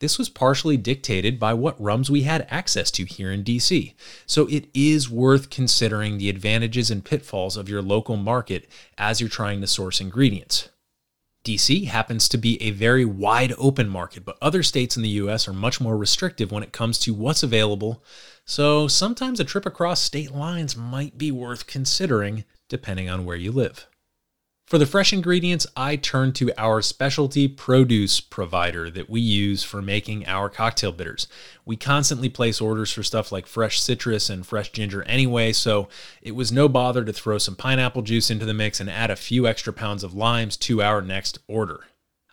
this 0.00 0.18
was 0.18 0.28
partially 0.28 0.76
dictated 0.76 1.38
by 1.38 1.54
what 1.54 1.80
rums 1.80 2.10
we 2.10 2.22
had 2.22 2.46
access 2.50 2.90
to 2.92 3.04
here 3.04 3.30
in 3.30 3.44
DC. 3.44 3.94
So 4.26 4.46
it 4.48 4.66
is 4.74 5.08
worth 5.08 5.50
considering 5.50 6.18
the 6.18 6.28
advantages 6.28 6.90
and 6.90 7.04
pitfalls 7.04 7.56
of 7.56 7.68
your 7.68 7.82
local 7.82 8.16
market 8.16 8.68
as 8.98 9.20
you're 9.20 9.30
trying 9.30 9.60
to 9.60 9.66
source 9.66 10.00
ingredients. 10.00 10.68
DC 11.44 11.86
happens 11.86 12.28
to 12.28 12.38
be 12.38 12.60
a 12.62 12.70
very 12.70 13.04
wide 13.04 13.52
open 13.58 13.88
market, 13.88 14.24
but 14.24 14.38
other 14.40 14.62
states 14.62 14.96
in 14.96 15.02
the 15.02 15.10
US 15.10 15.46
are 15.46 15.52
much 15.52 15.80
more 15.80 15.96
restrictive 15.96 16.50
when 16.50 16.62
it 16.62 16.72
comes 16.72 16.98
to 17.00 17.12
what's 17.12 17.42
available. 17.42 18.02
So 18.46 18.88
sometimes 18.88 19.40
a 19.40 19.44
trip 19.44 19.66
across 19.66 20.00
state 20.00 20.32
lines 20.32 20.76
might 20.76 21.18
be 21.18 21.30
worth 21.30 21.66
considering 21.66 22.44
depending 22.68 23.10
on 23.10 23.26
where 23.26 23.36
you 23.36 23.52
live. 23.52 23.86
For 24.66 24.78
the 24.78 24.86
fresh 24.86 25.12
ingredients, 25.12 25.66
I 25.76 25.96
turn 25.96 26.32
to 26.34 26.50
our 26.56 26.80
specialty 26.80 27.48
produce 27.48 28.20
provider 28.20 28.90
that 28.90 29.10
we 29.10 29.20
use 29.20 29.62
for 29.62 29.82
making 29.82 30.26
our 30.26 30.48
cocktail 30.48 30.90
bitters. 30.90 31.28
We 31.66 31.76
constantly 31.76 32.30
place 32.30 32.62
orders 32.62 32.90
for 32.90 33.02
stuff 33.02 33.30
like 33.30 33.46
fresh 33.46 33.78
citrus 33.78 34.30
and 34.30 34.46
fresh 34.46 34.72
ginger 34.72 35.02
anyway, 35.02 35.52
so 35.52 35.88
it 36.22 36.34
was 36.34 36.50
no 36.50 36.66
bother 36.66 37.04
to 37.04 37.12
throw 37.12 37.36
some 37.36 37.56
pineapple 37.56 38.02
juice 38.02 38.30
into 38.30 38.46
the 38.46 38.54
mix 38.54 38.80
and 38.80 38.88
add 38.88 39.10
a 39.10 39.16
few 39.16 39.46
extra 39.46 39.72
pounds 39.72 40.02
of 40.02 40.14
limes 40.14 40.56
to 40.56 40.82
our 40.82 41.02
next 41.02 41.38
order. 41.46 41.80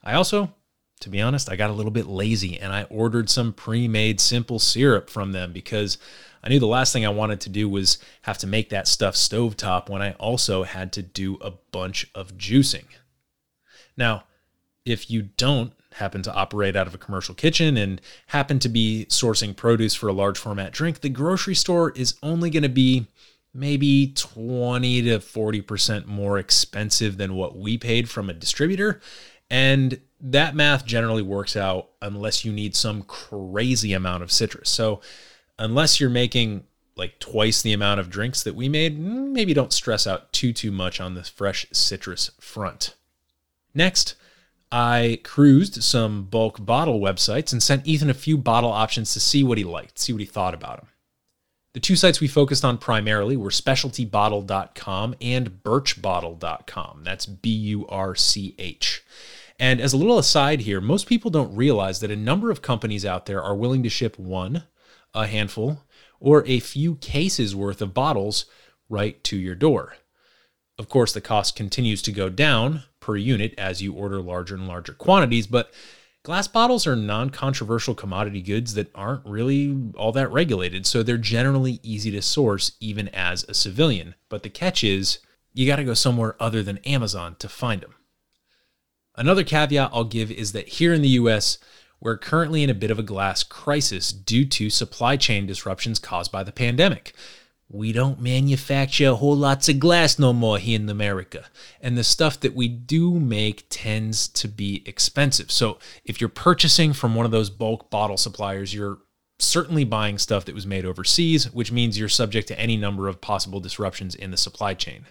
I 0.01 0.13
also 0.13 0.53
to 1.01 1.09
be 1.09 1.19
honest, 1.19 1.49
I 1.49 1.55
got 1.55 1.69
a 1.69 1.73
little 1.73 1.91
bit 1.91 2.05
lazy 2.05 2.59
and 2.59 2.71
I 2.71 2.83
ordered 2.83 3.29
some 3.29 3.53
pre 3.53 3.87
made 3.87 4.21
simple 4.21 4.59
syrup 4.59 5.09
from 5.09 5.31
them 5.31 5.51
because 5.51 5.97
I 6.43 6.49
knew 6.49 6.59
the 6.59 6.67
last 6.67 6.93
thing 6.93 7.05
I 7.05 7.09
wanted 7.09 7.41
to 7.41 7.49
do 7.49 7.69
was 7.69 7.97
have 8.23 8.37
to 8.39 8.47
make 8.47 8.69
that 8.69 8.87
stuff 8.87 9.15
stovetop 9.15 9.89
when 9.89 10.01
I 10.01 10.13
also 10.13 10.63
had 10.63 10.91
to 10.93 11.01
do 11.01 11.37
a 11.41 11.51
bunch 11.71 12.09
of 12.15 12.37
juicing. 12.37 12.85
Now, 13.95 14.23
if 14.85 15.11
you 15.11 15.21
don't 15.21 15.73
happen 15.93 16.21
to 16.23 16.33
operate 16.33 16.75
out 16.75 16.87
of 16.87 16.95
a 16.95 16.97
commercial 16.97 17.35
kitchen 17.35 17.77
and 17.77 18.01
happen 18.27 18.59
to 18.59 18.69
be 18.69 19.05
sourcing 19.09 19.55
produce 19.55 19.93
for 19.93 20.07
a 20.07 20.13
large 20.13 20.37
format 20.37 20.71
drink, 20.71 21.01
the 21.01 21.09
grocery 21.09 21.55
store 21.55 21.91
is 21.91 22.15
only 22.23 22.49
going 22.49 22.63
to 22.63 22.69
be 22.69 23.07
maybe 23.53 24.13
20 24.15 25.01
to 25.03 25.19
40% 25.19 26.05
more 26.05 26.37
expensive 26.37 27.17
than 27.17 27.35
what 27.35 27.57
we 27.57 27.77
paid 27.77 28.09
from 28.09 28.29
a 28.29 28.33
distributor. 28.33 29.01
And 29.49 29.99
that 30.21 30.55
math 30.55 30.85
generally 30.85 31.21
works 31.21 31.57
out 31.57 31.89
unless 32.01 32.45
you 32.45 32.53
need 32.53 32.75
some 32.75 33.03
crazy 33.03 33.91
amount 33.91 34.23
of 34.23 34.31
citrus. 34.31 34.69
So, 34.69 35.01
unless 35.61 35.99
you're 35.99 36.09
making 36.09 36.63
like 36.95 37.19
twice 37.19 37.61
the 37.61 37.71
amount 37.71 37.99
of 37.99 38.09
drinks 38.09 38.43
that 38.43 38.55
we 38.55 38.67
made, 38.67 38.99
maybe 38.99 39.53
don't 39.53 39.71
stress 39.71 40.05
out 40.05 40.33
too 40.33 40.51
too 40.51 40.71
much 40.71 40.99
on 40.99 41.13
the 41.13 41.23
fresh 41.23 41.65
citrus 41.71 42.31
front. 42.39 42.95
Next, 43.73 44.15
I 44.71 45.19
cruised 45.23 45.83
some 45.83 46.23
bulk 46.23 46.65
bottle 46.65 46.99
websites 46.99 47.51
and 47.51 47.61
sent 47.61 47.87
Ethan 47.87 48.09
a 48.09 48.13
few 48.13 48.37
bottle 48.37 48.71
options 48.71 49.13
to 49.13 49.19
see 49.19 49.43
what 49.43 49.57
he 49.57 49.63
liked, 49.63 49.99
see 49.99 50.11
what 50.11 50.19
he 50.19 50.25
thought 50.25 50.53
about 50.53 50.77
them. 50.77 50.87
The 51.73 51.79
two 51.79 51.95
sites 51.95 52.19
we 52.19 52.27
focused 52.27 52.65
on 52.65 52.77
primarily 52.77 53.37
were 53.37 53.49
specialtybottle.com 53.49 55.15
and 55.21 55.63
burchbottle.com. 55.63 57.01
That's 57.03 57.25
B 57.25 57.49
U 57.49 57.87
R 57.87 58.13
C 58.15 58.55
H. 58.59 59.03
And 59.57 59.79
as 59.79 59.93
a 59.93 59.97
little 59.97 60.17
aside 60.17 60.61
here, 60.61 60.81
most 60.81 61.07
people 61.07 61.31
don't 61.31 61.55
realize 61.55 61.99
that 61.99 62.11
a 62.11 62.15
number 62.15 62.49
of 62.49 62.61
companies 62.61 63.05
out 63.05 63.27
there 63.27 63.41
are 63.41 63.55
willing 63.55 63.83
to 63.83 63.89
ship 63.89 64.17
one, 64.17 64.63
a 65.13 65.27
handful, 65.27 65.83
or 66.19 66.45
a 66.45 66.59
few 66.59 66.95
cases 66.95 67.55
worth 67.55 67.81
of 67.81 67.93
bottles 67.93 68.45
right 68.89 69.23
to 69.23 69.37
your 69.37 69.55
door. 69.55 69.95
Of 70.77 70.89
course, 70.89 71.13
the 71.13 71.21
cost 71.21 71.55
continues 71.55 72.01
to 72.03 72.11
go 72.11 72.29
down 72.29 72.83
per 72.99 73.15
unit 73.15 73.53
as 73.57 73.81
you 73.81 73.93
order 73.93 74.21
larger 74.21 74.55
and 74.55 74.67
larger 74.67 74.93
quantities, 74.93 75.47
but 75.47 75.71
glass 76.23 76.47
bottles 76.47 76.87
are 76.87 76.95
non 76.95 77.29
controversial 77.29 77.93
commodity 77.93 78.41
goods 78.41 78.73
that 78.75 78.91
aren't 78.95 79.25
really 79.25 79.91
all 79.95 80.11
that 80.13 80.31
regulated, 80.31 80.85
so 80.85 81.03
they're 81.03 81.17
generally 81.17 81.79
easy 81.83 82.11
to 82.11 82.21
source 82.21 82.73
even 82.79 83.09
as 83.09 83.43
a 83.43 83.53
civilian. 83.53 84.15
But 84.29 84.43
the 84.43 84.49
catch 84.49 84.83
is, 84.83 85.19
you 85.53 85.67
got 85.67 85.75
to 85.77 85.83
go 85.83 85.93
somewhere 85.93 86.35
other 86.39 86.63
than 86.63 86.77
Amazon 86.79 87.35
to 87.39 87.49
find 87.49 87.81
them. 87.81 87.95
Another 89.15 89.43
caveat 89.43 89.91
I'll 89.93 90.05
give 90.05 90.31
is 90.31 90.53
that 90.53 90.69
here 90.69 90.93
in 90.93 91.01
the 91.01 91.09
US, 91.09 91.57
we're 92.01 92.17
currently 92.17 92.63
in 92.63 92.69
a 92.69 92.73
bit 92.73 92.91
of 92.91 92.99
a 92.99 93.03
glass 93.03 93.43
crisis 93.43 94.11
due 94.11 94.45
to 94.45 94.69
supply 94.69 95.15
chain 95.15 95.45
disruptions 95.45 95.99
caused 95.99 96.31
by 96.31 96.43
the 96.43 96.51
pandemic. 96.51 97.13
We 97.69 97.93
don't 97.93 98.19
manufacture 98.19 99.09
a 99.09 99.15
whole 99.15 99.37
lots 99.37 99.69
of 99.69 99.79
glass 99.79 100.19
no 100.19 100.33
more 100.33 100.57
here 100.57 100.77
in 100.77 100.89
America. 100.89 101.45
And 101.79 101.97
the 101.97 102.03
stuff 102.03 102.39
that 102.41 102.53
we 102.53 102.67
do 102.67 103.17
make 103.17 103.65
tends 103.69 104.27
to 104.29 104.49
be 104.49 104.83
expensive. 104.85 105.51
So 105.51 105.77
if 106.03 106.19
you're 106.19 106.29
purchasing 106.29 106.91
from 106.91 107.15
one 107.15 107.25
of 107.25 107.31
those 107.31 107.49
bulk 107.49 107.89
bottle 107.89 108.17
suppliers, 108.17 108.73
you're 108.73 108.97
certainly 109.39 109.85
buying 109.85 110.17
stuff 110.17 110.43
that 110.45 110.55
was 110.55 110.67
made 110.67 110.85
overseas, 110.85 111.53
which 111.53 111.71
means 111.71 111.97
you're 111.97 112.09
subject 112.09 112.47
to 112.49 112.59
any 112.59 112.75
number 112.75 113.07
of 113.07 113.21
possible 113.21 113.59
disruptions 113.59 114.15
in 114.15 114.31
the 114.31 114.37
supply 114.37 114.73
chain. 114.73 115.05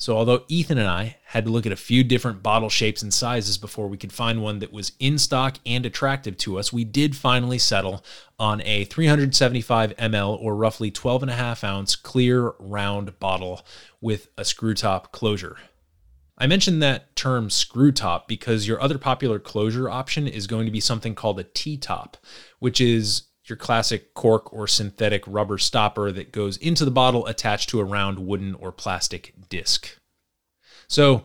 So, 0.00 0.16
although 0.16 0.44
Ethan 0.46 0.78
and 0.78 0.86
I 0.86 1.16
had 1.24 1.44
to 1.44 1.50
look 1.50 1.66
at 1.66 1.72
a 1.72 1.76
few 1.76 2.04
different 2.04 2.40
bottle 2.40 2.70
shapes 2.70 3.02
and 3.02 3.12
sizes 3.12 3.58
before 3.58 3.88
we 3.88 3.96
could 3.96 4.12
find 4.12 4.40
one 4.40 4.60
that 4.60 4.72
was 4.72 4.92
in 5.00 5.18
stock 5.18 5.58
and 5.66 5.84
attractive 5.84 6.36
to 6.38 6.56
us, 6.56 6.72
we 6.72 6.84
did 6.84 7.16
finally 7.16 7.58
settle 7.58 8.04
on 8.38 8.62
a 8.62 8.84
375 8.84 9.96
ml 9.96 10.40
or 10.40 10.54
roughly 10.54 10.92
12 10.92 11.22
and 11.22 11.30
a 11.32 11.34
half 11.34 11.64
ounce 11.64 11.96
clear 11.96 12.52
round 12.60 13.18
bottle 13.18 13.66
with 14.00 14.28
a 14.38 14.44
screw 14.44 14.72
top 14.72 15.10
closure. 15.10 15.56
I 16.40 16.46
mentioned 16.46 16.80
that 16.80 17.16
term 17.16 17.50
screw 17.50 17.90
top 17.90 18.28
because 18.28 18.68
your 18.68 18.80
other 18.80 18.98
popular 18.98 19.40
closure 19.40 19.90
option 19.90 20.28
is 20.28 20.46
going 20.46 20.66
to 20.66 20.72
be 20.72 20.78
something 20.78 21.16
called 21.16 21.40
a 21.40 21.44
T 21.44 21.76
top, 21.76 22.16
which 22.60 22.80
is 22.80 23.22
your 23.48 23.56
classic 23.56 24.14
cork 24.14 24.52
or 24.52 24.66
synthetic 24.66 25.24
rubber 25.26 25.58
stopper 25.58 26.12
that 26.12 26.32
goes 26.32 26.56
into 26.56 26.84
the 26.84 26.90
bottle 26.90 27.26
attached 27.26 27.68
to 27.70 27.80
a 27.80 27.84
round 27.84 28.18
wooden 28.18 28.54
or 28.54 28.72
plastic 28.72 29.34
disc. 29.48 29.98
So 30.86 31.24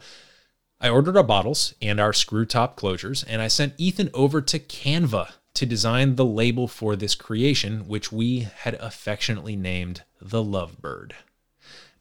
I 0.80 0.90
ordered 0.90 1.16
our 1.16 1.24
bottles 1.24 1.74
and 1.82 2.00
our 2.00 2.14
screw 2.14 2.46
top 2.46 2.78
closures, 2.78 3.24
and 3.28 3.42
I 3.42 3.48
sent 3.48 3.74
Ethan 3.78 4.10
over 4.14 4.42
to 4.42 4.60
Canva 4.60 5.32
to 5.54 5.66
design 5.66 6.16
the 6.16 6.26
label 6.26 6.68
for 6.68 6.96
this 6.96 7.16
creation, 7.16 7.88
which 7.88 8.12
we 8.12 8.48
had 8.58 8.74
affectionately 8.76 9.56
named 9.56 10.04
the 10.22 10.44
Lovebird. 10.44 11.14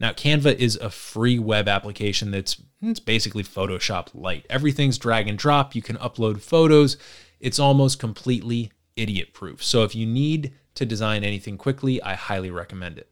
Now, 0.00 0.10
Canva 0.10 0.56
is 0.56 0.76
a 0.76 0.90
free 0.90 1.38
web 1.38 1.68
application 1.68 2.32
that's 2.32 2.60
it's 2.80 2.98
basically 2.98 3.44
Photoshop 3.44 4.08
light. 4.14 4.44
Everything's 4.50 4.98
drag 4.98 5.28
and 5.28 5.38
drop. 5.38 5.76
You 5.76 5.82
can 5.82 5.96
upload 5.98 6.40
photos. 6.42 6.96
It's 7.38 7.60
almost 7.60 8.00
completely 8.00 8.72
idiot 8.96 9.32
proof. 9.32 9.62
So 9.62 9.84
if 9.84 9.94
you 9.94 10.06
need 10.06 10.52
to 10.74 10.86
design 10.86 11.24
anything 11.24 11.58
quickly, 11.58 12.02
I 12.02 12.14
highly 12.14 12.50
recommend 12.50 12.98
it. 12.98 13.08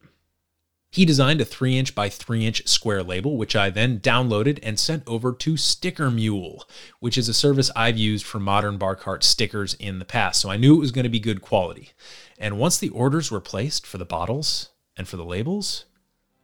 He 0.91 1.05
designed 1.05 1.39
a 1.39 1.45
3 1.45 1.77
inch 1.77 1.95
by 1.95 2.09
3 2.09 2.45
inch 2.45 2.67
square 2.67 3.01
label, 3.01 3.37
which 3.37 3.55
I 3.55 3.69
then 3.69 3.99
downloaded 3.99 4.59
and 4.61 4.77
sent 4.77 5.03
over 5.07 5.31
to 5.31 5.55
Sticker 5.55 6.11
Mule, 6.11 6.65
which 6.99 7.17
is 7.17 7.29
a 7.29 7.33
service 7.33 7.71
I've 7.77 7.97
used 7.97 8.25
for 8.25 8.39
modern 8.39 8.77
bar 8.77 8.97
cart 8.97 9.23
stickers 9.23 9.73
in 9.75 9.99
the 9.99 10.05
past. 10.05 10.41
So 10.41 10.49
I 10.49 10.57
knew 10.57 10.75
it 10.75 10.81
was 10.81 10.91
going 10.91 11.03
to 11.03 11.09
be 11.09 11.19
good 11.19 11.41
quality. 11.41 11.91
And 12.37 12.59
once 12.59 12.77
the 12.77 12.89
orders 12.89 13.31
were 13.31 13.39
placed 13.39 13.87
for 13.87 13.97
the 13.97 14.05
bottles 14.05 14.69
and 14.97 15.07
for 15.07 15.15
the 15.15 15.23
labels, 15.23 15.85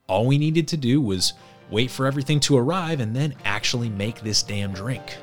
all 0.07 0.25
we 0.25 0.37
needed 0.37 0.67
to 0.69 0.77
do 0.77 1.01
was 1.01 1.33
wait 1.69 1.91
for 1.91 2.05
everything 2.05 2.39
to 2.39 2.57
arrive 2.57 3.01
and 3.01 3.13
then 3.13 3.35
actually 3.43 3.89
make 3.89 4.21
this 4.21 4.43
damn 4.43 4.71
drink. 4.71 5.17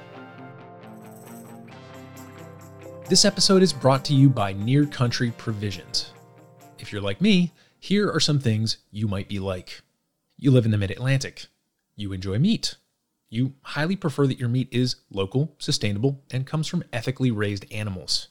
This 3.06 3.26
episode 3.26 3.62
is 3.62 3.74
brought 3.74 4.02
to 4.06 4.14
you 4.14 4.30
by 4.30 4.54
Near 4.54 4.86
Country 4.86 5.30
Provisions. 5.36 6.12
If 6.78 6.90
you're 6.90 7.02
like 7.02 7.20
me, 7.20 7.52
here 7.78 8.10
are 8.10 8.18
some 8.18 8.38
things 8.38 8.78
you 8.90 9.06
might 9.06 9.28
be 9.28 9.38
like. 9.38 9.82
You 10.38 10.50
live 10.50 10.64
in 10.64 10.70
the 10.70 10.78
mid 10.78 10.90
Atlantic. 10.90 11.48
You 11.96 12.14
enjoy 12.14 12.38
meat. 12.38 12.76
You 13.28 13.52
highly 13.60 13.94
prefer 13.94 14.26
that 14.26 14.38
your 14.38 14.48
meat 14.48 14.68
is 14.70 14.96
local, 15.10 15.54
sustainable, 15.58 16.22
and 16.30 16.46
comes 16.46 16.66
from 16.66 16.82
ethically 16.94 17.30
raised 17.30 17.70
animals. 17.70 18.28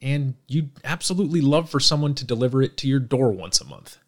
And 0.00 0.36
you'd 0.48 0.70
absolutely 0.82 1.42
love 1.42 1.68
for 1.68 1.78
someone 1.78 2.14
to 2.14 2.24
deliver 2.24 2.62
it 2.62 2.78
to 2.78 2.88
your 2.88 3.00
door 3.00 3.32
once 3.32 3.60
a 3.60 3.66
month. 3.66 3.98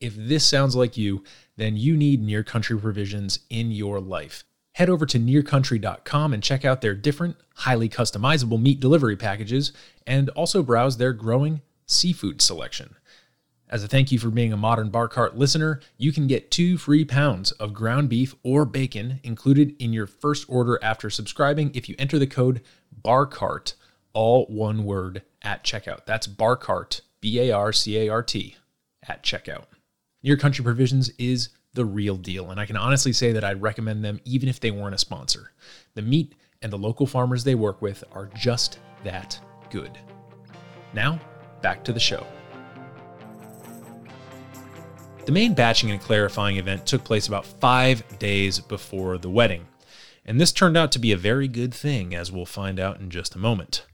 If 0.00 0.14
this 0.16 0.46
sounds 0.46 0.76
like 0.76 0.98
you, 0.98 1.24
then 1.56 1.78
you 1.78 1.96
need 1.96 2.22
Near 2.22 2.42
Country 2.42 2.78
provisions 2.78 3.38
in 3.48 3.72
your 3.72 4.00
life. 4.00 4.44
Head 4.76 4.90
over 4.90 5.06
to 5.06 5.18
nearcountry.com 5.18 6.34
and 6.34 6.42
check 6.42 6.62
out 6.62 6.82
their 6.82 6.94
different, 6.94 7.38
highly 7.54 7.88
customizable 7.88 8.60
meat 8.60 8.78
delivery 8.78 9.16
packages 9.16 9.72
and 10.06 10.28
also 10.30 10.62
browse 10.62 10.98
their 10.98 11.14
growing 11.14 11.62
seafood 11.86 12.42
selection. 12.42 12.94
As 13.70 13.82
a 13.82 13.88
thank 13.88 14.12
you 14.12 14.18
for 14.18 14.28
being 14.28 14.52
a 14.52 14.56
Modern 14.58 14.90
Bar 14.90 15.08
Cart 15.08 15.34
listener, 15.34 15.80
you 15.96 16.12
can 16.12 16.26
get 16.26 16.50
two 16.50 16.76
free 16.76 17.06
pounds 17.06 17.52
of 17.52 17.72
ground 17.72 18.10
beef 18.10 18.34
or 18.42 18.66
bacon 18.66 19.18
included 19.22 19.74
in 19.78 19.94
your 19.94 20.06
first 20.06 20.44
order 20.46 20.78
after 20.82 21.08
subscribing 21.08 21.70
if 21.72 21.88
you 21.88 21.94
enter 21.98 22.18
the 22.18 22.26
code 22.26 22.60
BARCART, 23.02 23.76
all 24.12 24.44
one 24.44 24.84
word, 24.84 25.22
at 25.40 25.64
checkout. 25.64 26.04
That's 26.04 26.26
BARCART, 26.26 27.00
B 27.22 27.40
A 27.40 27.50
R 27.50 27.72
C 27.72 27.96
A 27.96 28.10
R 28.10 28.22
T, 28.22 28.56
at 29.08 29.22
checkout. 29.22 29.64
Near 30.22 30.36
Country 30.36 30.62
Provisions 30.62 31.08
is 31.18 31.48
the 31.76 31.84
real 31.84 32.16
deal, 32.16 32.50
and 32.50 32.58
I 32.58 32.66
can 32.66 32.76
honestly 32.76 33.12
say 33.12 33.30
that 33.32 33.44
I'd 33.44 33.62
recommend 33.62 34.04
them 34.04 34.20
even 34.24 34.48
if 34.48 34.58
they 34.58 34.72
weren't 34.72 34.94
a 34.94 34.98
sponsor. 34.98 35.52
The 35.94 36.02
meat 36.02 36.34
and 36.62 36.72
the 36.72 36.78
local 36.78 37.06
farmers 37.06 37.44
they 37.44 37.54
work 37.54 37.80
with 37.80 38.02
are 38.12 38.28
just 38.34 38.80
that 39.04 39.38
good. 39.70 39.96
Now, 40.92 41.20
back 41.62 41.84
to 41.84 41.92
the 41.92 42.00
show. 42.00 42.26
The 45.26 45.32
main 45.32 45.54
batching 45.54 45.90
and 45.90 46.00
clarifying 46.00 46.56
event 46.56 46.86
took 46.86 47.04
place 47.04 47.28
about 47.28 47.46
five 47.46 48.18
days 48.18 48.58
before 48.58 49.18
the 49.18 49.30
wedding, 49.30 49.66
and 50.24 50.40
this 50.40 50.52
turned 50.52 50.76
out 50.76 50.92
to 50.92 50.98
be 50.98 51.12
a 51.12 51.16
very 51.16 51.48
good 51.48 51.74
thing, 51.74 52.14
as 52.14 52.32
we'll 52.32 52.46
find 52.46 52.80
out 52.80 53.00
in 53.00 53.10
just 53.10 53.34
a 53.34 53.38
moment. 53.38 53.86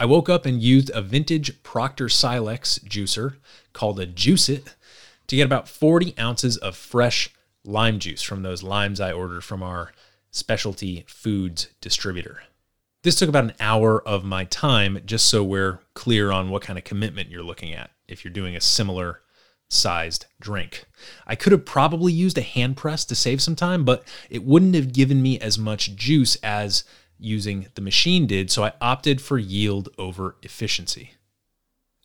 I 0.00 0.04
woke 0.04 0.28
up 0.28 0.46
and 0.46 0.62
used 0.62 0.90
a 0.94 1.02
vintage 1.02 1.62
Proctor 1.62 2.08
Silex 2.08 2.78
juicer 2.78 3.36
called 3.72 3.98
a 3.98 4.06
Juicit 4.06 4.74
to 5.28 5.36
get 5.36 5.46
about 5.46 5.68
40 5.68 6.14
ounces 6.18 6.56
of 6.56 6.76
fresh 6.76 7.30
lime 7.64 7.98
juice 7.98 8.22
from 8.22 8.42
those 8.42 8.62
limes 8.62 9.00
I 9.00 9.12
ordered 9.12 9.44
from 9.44 9.62
our 9.62 9.92
specialty 10.30 11.04
foods 11.06 11.68
distributor. 11.80 12.42
This 13.02 13.14
took 13.14 13.28
about 13.28 13.44
an 13.44 13.54
hour 13.60 14.06
of 14.06 14.24
my 14.24 14.44
time 14.44 15.00
just 15.06 15.28
so 15.28 15.44
we're 15.44 15.80
clear 15.94 16.32
on 16.32 16.50
what 16.50 16.62
kind 16.62 16.78
of 16.78 16.84
commitment 16.84 17.30
you're 17.30 17.42
looking 17.42 17.72
at 17.72 17.90
if 18.08 18.24
you're 18.24 18.32
doing 18.32 18.56
a 18.56 18.60
similar 18.60 19.20
sized 19.68 20.26
drink. 20.40 20.84
I 21.26 21.34
could 21.34 21.52
have 21.52 21.64
probably 21.64 22.12
used 22.12 22.38
a 22.38 22.42
hand 22.42 22.76
press 22.76 23.04
to 23.04 23.14
save 23.14 23.40
some 23.40 23.54
time, 23.54 23.84
but 23.84 24.04
it 24.30 24.44
wouldn't 24.44 24.74
have 24.74 24.92
given 24.92 25.22
me 25.22 25.38
as 25.38 25.58
much 25.58 25.94
juice 25.94 26.36
as 26.36 26.84
using 27.18 27.66
the 27.74 27.82
machine 27.82 28.26
did, 28.26 28.50
so 28.50 28.64
I 28.64 28.72
opted 28.80 29.20
for 29.20 29.38
yield 29.38 29.90
over 29.98 30.36
efficiency. 30.42 31.12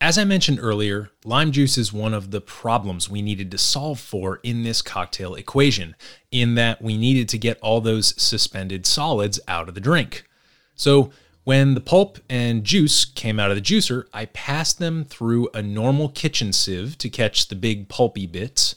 As 0.04 0.18
I 0.18 0.24
mentioned 0.24 0.58
earlier, 0.60 1.08
lime 1.24 1.50
juice 1.50 1.78
is 1.78 1.90
one 1.90 2.12
of 2.12 2.30
the 2.30 2.42
problems 2.42 3.08
we 3.08 3.22
needed 3.22 3.50
to 3.52 3.56
solve 3.56 3.98
for 3.98 4.38
in 4.42 4.62
this 4.62 4.82
cocktail 4.82 5.34
equation, 5.34 5.96
in 6.30 6.56
that 6.56 6.82
we 6.82 6.98
needed 6.98 7.26
to 7.30 7.38
get 7.38 7.58
all 7.60 7.80
those 7.80 8.12
suspended 8.22 8.84
solids 8.84 9.40
out 9.48 9.66
of 9.66 9.74
the 9.74 9.80
drink. 9.80 10.26
So, 10.74 11.10
when 11.44 11.72
the 11.72 11.80
pulp 11.80 12.18
and 12.28 12.64
juice 12.64 13.06
came 13.06 13.40
out 13.40 13.50
of 13.50 13.56
the 13.56 13.62
juicer, 13.62 14.04
I 14.12 14.26
passed 14.26 14.78
them 14.78 15.06
through 15.06 15.48
a 15.54 15.62
normal 15.62 16.10
kitchen 16.10 16.52
sieve 16.52 16.98
to 16.98 17.08
catch 17.08 17.48
the 17.48 17.56
big 17.56 17.88
pulpy 17.88 18.26
bits, 18.26 18.74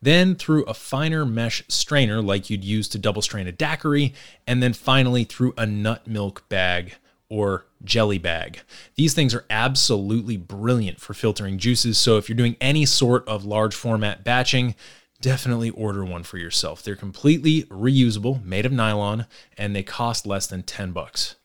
then 0.00 0.36
through 0.36 0.62
a 0.66 0.74
finer 0.74 1.26
mesh 1.26 1.64
strainer 1.66 2.22
like 2.22 2.48
you'd 2.48 2.62
use 2.62 2.86
to 2.90 2.98
double 2.98 3.22
strain 3.22 3.48
a 3.48 3.52
daiquiri, 3.52 4.14
and 4.46 4.62
then 4.62 4.74
finally 4.74 5.24
through 5.24 5.52
a 5.58 5.66
nut 5.66 6.06
milk 6.06 6.48
bag 6.48 6.94
or 7.30 7.64
jelly 7.82 8.18
bag. 8.18 8.60
These 8.96 9.14
things 9.14 9.34
are 9.34 9.46
absolutely 9.48 10.36
brilliant 10.36 11.00
for 11.00 11.14
filtering 11.14 11.56
juices, 11.56 11.96
so 11.96 12.18
if 12.18 12.28
you're 12.28 12.36
doing 12.36 12.56
any 12.60 12.84
sort 12.84 13.26
of 13.26 13.44
large 13.44 13.74
format 13.74 14.22
batching, 14.22 14.74
definitely 15.22 15.70
order 15.70 16.04
one 16.04 16.22
for 16.22 16.36
yourself. 16.36 16.82
They're 16.82 16.96
completely 16.96 17.62
reusable, 17.64 18.44
made 18.44 18.66
of 18.66 18.72
nylon, 18.72 19.26
and 19.56 19.74
they 19.74 19.82
cost 19.82 20.26
less 20.26 20.46
than 20.46 20.62
10 20.62 20.92
bucks. 20.92 21.36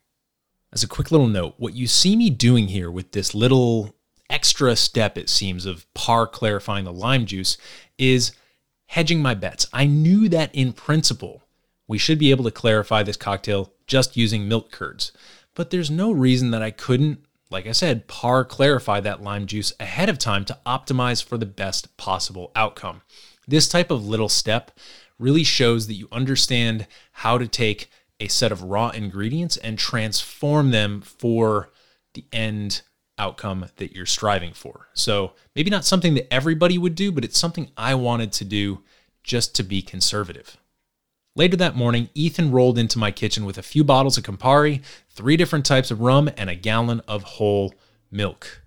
As 0.74 0.84
a 0.84 0.88
quick 0.88 1.12
little 1.12 1.27
note, 1.27 1.54
what 1.58 1.75
you 1.75 1.88
see 1.88 2.15
me 2.15 2.30
doing 2.30 2.67
here 2.67 2.91
with 2.91 3.12
this 3.12 3.34
little 3.34 3.95
extra 4.30 4.76
step, 4.76 5.17
it 5.17 5.30
seems, 5.30 5.65
of 5.65 5.91
par 5.93 6.28
clarifying 6.28 6.84
the 6.84 6.91
lime 6.91 7.26
juice 7.26 7.58
is 7.98 8.32
hedging 8.88 9.21
my 9.21 9.34
bets. 9.34 9.67
I 9.71 9.86
knew 9.86 10.28
that 10.30 10.54
in 10.54 10.74
principle, 10.74 11.43
we 11.88 11.98
should 11.98 12.19
be 12.19 12.32
able 12.32 12.43
to 12.45 12.52
clarify 12.52 13.04
this 13.04 13.17
cocktail 13.17 13.71
just 13.88 14.17
using 14.17 14.48
milk 14.48 14.71
curds, 14.71 15.12
but 15.56 15.70
there's 15.70 15.89
no 15.89 16.12
reason 16.12 16.52
that 16.52 16.62
I 16.62 16.72
couldn't, 16.72 17.26
like 17.50 17.65
I 17.65 17.72
said, 17.72 18.08
par 18.08 18.46
clarify 18.46 19.00
that 19.00 19.24
lime 19.24 19.48
juice 19.48 19.74
ahead 19.80 20.10
of 20.10 20.20
time 20.20 20.46
to 20.46 20.60
optimize 20.65 21.24
for 21.24 21.38
the 21.38 21.46
best 21.46 21.96
possible 21.98 22.52
outcome. 22.56 23.02
This 23.48 23.68
type 23.68 23.89
of 23.89 24.06
little 24.06 24.30
step 24.30 24.72
really 25.18 25.44
shows 25.44 25.88
that 25.88 25.94
you 25.94 26.08
understand 26.12 26.88
how 27.12 27.38
to 27.38 27.48
take 27.48 27.89
a 28.20 28.28
set 28.28 28.52
of 28.52 28.63
raw 28.63 28.89
ingredients 28.89 29.58
and 29.58 29.78
transform 29.78 30.72
them 30.72 31.02
for 31.02 31.72
the 32.13 32.26
end 32.32 32.82
outcome 33.18 33.68
that 33.78 33.94
you're 33.94 34.06
striving 34.06 34.54
for. 34.54 34.88
So 34.94 35.34
maybe 35.56 35.70
not 35.70 35.86
something 35.86 36.15
that 36.15 36.34
everybody 36.34 36.78
would 36.78 36.96
do, 36.96 37.12
but 37.12 37.24
it's 37.24 37.39
something 37.39 37.72
I 37.78 37.96
wanted 37.96 38.32
to 38.34 38.46
do 38.46 38.84
just 39.24 39.56
to 39.56 39.63
be 39.63 39.82
conservative. 39.82 40.58
Later 41.38 41.58
that 41.58 41.76
morning, 41.76 42.08
Ethan 42.13 42.52
rolled 42.52 42.78
into 42.78 42.98
my 42.98 43.12
kitchen 43.12 43.43
with 43.43 43.58
a 43.58 43.63
few 43.63 43.84
bottles 43.84 44.17
of 44.17 44.24
Campari, 44.24 44.82
three 45.10 45.36
different 45.36 45.65
types 45.65 45.91
of 45.91 46.00
rum, 46.00 46.30
and 46.38 46.50
a 46.50 46.56
gallon 46.56 47.02
of 47.10 47.24
whole 47.24 47.74
milk. 48.10 48.62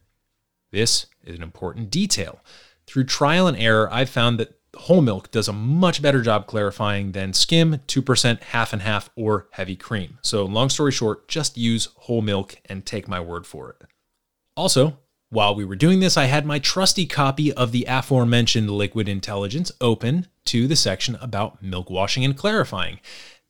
This 0.70 1.06
is 1.24 1.34
an 1.34 1.42
important 1.42 1.88
detail. 1.88 2.40
Through 2.86 3.04
trial 3.04 3.46
and 3.46 3.56
error, 3.56 3.88
I've 3.90 4.10
found 4.10 4.38
that 4.38 4.60
whole 4.76 5.00
milk 5.00 5.30
does 5.30 5.48
a 5.48 5.52
much 5.52 6.02
better 6.02 6.20
job 6.20 6.46
clarifying 6.46 7.12
than 7.12 7.32
skim, 7.32 7.78
2%, 7.86 8.42
half 8.42 8.74
and 8.74 8.82
half, 8.82 9.08
or 9.16 9.48
heavy 9.52 9.74
cream. 9.74 10.18
So, 10.20 10.44
long 10.44 10.68
story 10.68 10.92
short, 10.92 11.26
just 11.26 11.56
use 11.56 11.88
whole 11.96 12.20
milk 12.20 12.56
and 12.66 12.84
take 12.84 13.08
my 13.08 13.18
word 13.18 13.46
for 13.46 13.70
it. 13.70 13.88
Also, 14.58 14.98
while 15.30 15.54
we 15.54 15.64
were 15.64 15.76
doing 15.76 16.00
this, 16.00 16.16
I 16.16 16.24
had 16.24 16.46
my 16.46 16.58
trusty 16.58 17.06
copy 17.06 17.52
of 17.52 17.72
the 17.72 17.86
aforementioned 17.88 18.70
Liquid 18.70 19.08
Intelligence 19.08 19.70
open 19.80 20.26
to 20.46 20.66
the 20.66 20.76
section 20.76 21.16
about 21.20 21.62
milk 21.62 21.90
washing 21.90 22.24
and 22.24 22.36
clarifying. 22.36 23.00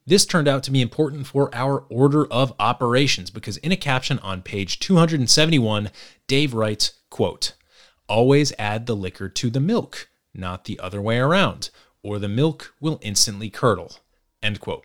This 0.06 0.26
turned 0.26 0.48
out 0.48 0.62
to 0.64 0.70
be 0.70 0.80
important 0.80 1.26
for 1.26 1.54
our 1.54 1.84
order 1.90 2.26
of 2.26 2.54
operations 2.58 3.30
because 3.30 3.58
in 3.58 3.72
a 3.72 3.76
caption 3.76 4.18
on 4.20 4.42
page 4.42 4.78
271, 4.78 5.90
Dave 6.26 6.54
writes, 6.54 6.94
quote, 7.10 7.54
always 8.08 8.52
add 8.58 8.86
the 8.86 8.96
liquor 8.96 9.28
to 9.28 9.50
the 9.50 9.60
milk 9.60 10.08
not 10.38 10.64
the 10.64 10.78
other 10.80 11.02
way 11.02 11.18
around, 11.18 11.70
or 12.02 12.18
the 12.18 12.28
milk 12.28 12.74
will 12.80 12.98
instantly 13.02 13.50
curdle. 13.50 13.96
End 14.42 14.60
quote. 14.60 14.84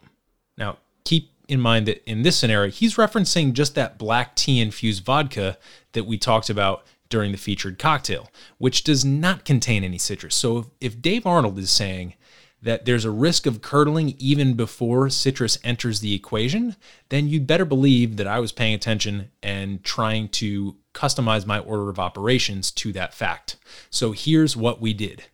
Now, 0.57 0.79
keep 1.05 1.31
in 1.47 1.59
mind 1.59 1.87
that 1.87 2.09
in 2.09 2.21
this 2.21 2.37
scenario, 2.37 2.71
he's 2.71 2.95
referencing 2.95 3.53
just 3.53 3.75
that 3.75 3.97
black 3.97 4.35
tea 4.35 4.59
infused 4.59 5.03
vodka 5.03 5.57
that 5.93 6.05
we 6.05 6.17
talked 6.17 6.49
about 6.49 6.85
during 7.09 7.31
the 7.31 7.37
featured 7.37 7.77
cocktail, 7.77 8.29
which 8.57 8.83
does 8.83 9.05
not 9.05 9.45
contain 9.45 9.83
any 9.83 9.97
citrus. 9.97 10.35
So 10.35 10.57
if, 10.57 10.65
if 10.81 11.01
Dave 11.01 11.25
Arnold 11.27 11.59
is 11.59 11.69
saying 11.69 12.15
that 12.63 12.85
there's 12.85 13.05
a 13.05 13.11
risk 13.11 13.45
of 13.45 13.61
curdling 13.61 14.15
even 14.17 14.53
before 14.53 15.09
citrus 15.09 15.59
enters 15.63 15.99
the 15.99 16.13
equation, 16.13 16.77
then 17.09 17.27
you'd 17.27 17.45
better 17.45 17.65
believe 17.65 18.15
that 18.17 18.25
I 18.25 18.39
was 18.39 18.53
paying 18.53 18.73
attention 18.73 19.29
and 19.43 19.83
trying 19.83 20.29
to 20.29 20.77
customize 20.93 21.45
my 21.45 21.59
order 21.59 21.89
of 21.89 21.99
operations 21.99 22.71
to 22.71 22.93
that 22.93 23.13
fact. 23.13 23.57
So 23.89 24.13
here's 24.13 24.55
what 24.55 24.79
we 24.79 24.93
did. 24.93 25.25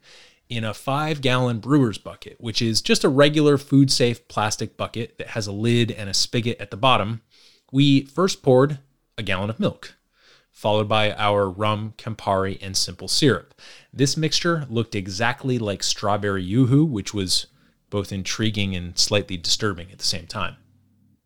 In 0.49 0.63
a 0.63 0.73
five 0.73 1.21
gallon 1.21 1.59
brewer's 1.59 1.99
bucket, 1.99 2.37
which 2.39 2.61
is 2.61 2.81
just 2.81 3.03
a 3.03 3.09
regular 3.09 3.57
food 3.57 3.91
safe 3.91 4.27
plastic 4.27 4.75
bucket 4.75 5.17
that 5.19 5.27
has 5.27 5.45
a 5.45 5.51
lid 5.51 5.91
and 5.91 6.09
a 6.09 6.13
spigot 6.13 6.59
at 6.59 6.71
the 6.71 6.77
bottom, 6.77 7.21
we 7.71 8.01
first 8.05 8.41
poured 8.41 8.79
a 9.17 9.23
gallon 9.23 9.49
of 9.51 9.59
milk 9.59 9.95
followed 10.59 10.89
by 10.89 11.13
our 11.13 11.49
rum, 11.49 11.93
Campari, 11.97 12.57
and 12.61 12.75
simple 12.75 13.07
syrup. 13.07 13.53
This 13.93 14.17
mixture 14.17 14.65
looked 14.69 14.93
exactly 14.93 15.57
like 15.57 15.81
strawberry 15.81 16.43
yoo-hoo, 16.43 16.83
which 16.83 17.13
was 17.13 17.47
both 17.89 18.11
intriguing 18.11 18.75
and 18.75 18.99
slightly 18.99 19.37
disturbing 19.37 19.89
at 19.89 19.99
the 19.99 20.03
same 20.03 20.27
time. 20.27 20.57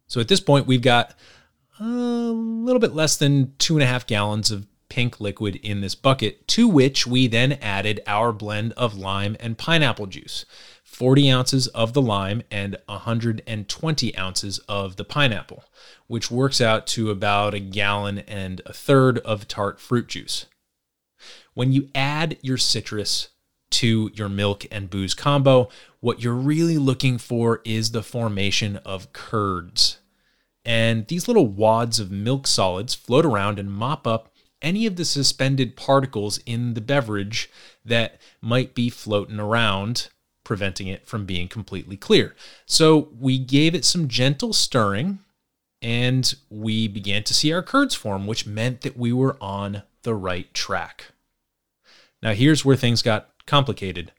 So 0.06 0.22
at 0.22 0.28
this 0.28 0.40
point, 0.40 0.68
we've 0.68 0.84
got 0.84 1.16
a 1.80 1.84
little 1.84 2.80
bit 2.80 2.94
less 2.94 3.18
than 3.18 3.56
two 3.58 3.76
and 3.76 3.82
a 3.82 3.88
half 3.88 4.06
gallons 4.06 4.52
of 4.52 4.68
pink 4.94 5.20
liquid 5.20 5.56
in 5.64 5.82
this 5.82 5.96
bucket, 5.96 6.48
to 6.48 6.68
which 6.68 7.08
we 7.08 7.26
then 7.26 7.54
added 7.54 8.00
our 8.06 8.32
blend 8.32 8.72
of 8.74 8.96
lime 8.96 9.36
and 9.40 9.58
pineapple 9.58 10.06
juice. 10.06 10.46
40 10.84 11.32
ounces 11.32 11.66
of 11.70 11.94
the 11.94 12.02
lime 12.02 12.44
and 12.52 12.78
120 12.86 14.16
ounces 14.16 14.60
of 14.70 14.98
the 14.98 15.04
pineapple, 15.04 15.64
which 16.06 16.30
works 16.30 16.62
out 16.62 16.86
to 16.86 17.10
about 17.10 17.56
a 17.56 17.60
gallon 17.60 18.20
and 18.20 18.62
a 18.68 18.72
third 18.72 19.18
of 19.20 19.48
tart 19.48 19.80
fruit 19.80 20.10
juice. 20.10 20.46
When 21.56 21.74
you 21.74 21.90
add 21.96 22.38
your 22.44 22.58
citrus 22.60 23.30
to 23.72 24.12
your 24.14 24.30
milk 24.30 24.68
and 24.72 24.92
booze 24.92 25.16
combo, 25.16 25.70
what 26.02 26.22
you're 26.22 26.36
really 26.36 26.78
looking 26.78 27.18
for 27.18 27.62
is 27.66 27.94
the 27.94 28.04
formation 28.04 28.78
of 28.86 29.12
curds. 29.12 29.98
And 30.64 31.08
these 31.08 31.28
little 31.28 31.48
wads 31.48 32.00
of 32.00 32.12
milk 32.12 32.46
solids 32.46 32.94
float 32.94 33.26
around 33.26 33.58
and 33.58 33.72
mop 33.72 34.06
up 34.06 34.30
any 34.64 34.86
of 34.86 34.96
the 34.96 35.06
suspended 35.06 35.76
particles 35.76 36.40
in 36.46 36.74
the 36.74 36.82
beverage 36.82 37.50
that 37.86 38.20
might 38.42 38.74
be 38.74 38.90
floating 38.90 39.40
around, 39.40 40.08
preventing 40.44 40.88
it 40.88 41.06
from 41.06 41.26
being 41.26 41.48
completely 41.48 41.98
clear. 41.98 42.34
So 42.66 43.10
we 43.20 43.38
gave 43.38 43.76
it 43.76 43.86
some 43.86 44.08
gentle 44.08 44.54
stirring 44.54 45.20
and 45.82 46.34
we 46.50 46.88
began 46.88 47.24
to 47.26 47.34
see 47.34 47.52
our 47.52 47.62
curds 47.62 47.94
form, 47.94 48.26
which 48.26 48.48
meant 48.48 48.82
that 48.82 48.98
we 48.98 49.12
were 49.12 49.38
on 49.42 49.84
the 50.04 50.16
right 50.16 50.52
track. 50.54 51.12
Now, 52.22 52.34
here's 52.34 52.64
where 52.64 52.78
things 52.78 53.02
got 53.02 53.30
complicated, 53.46 54.14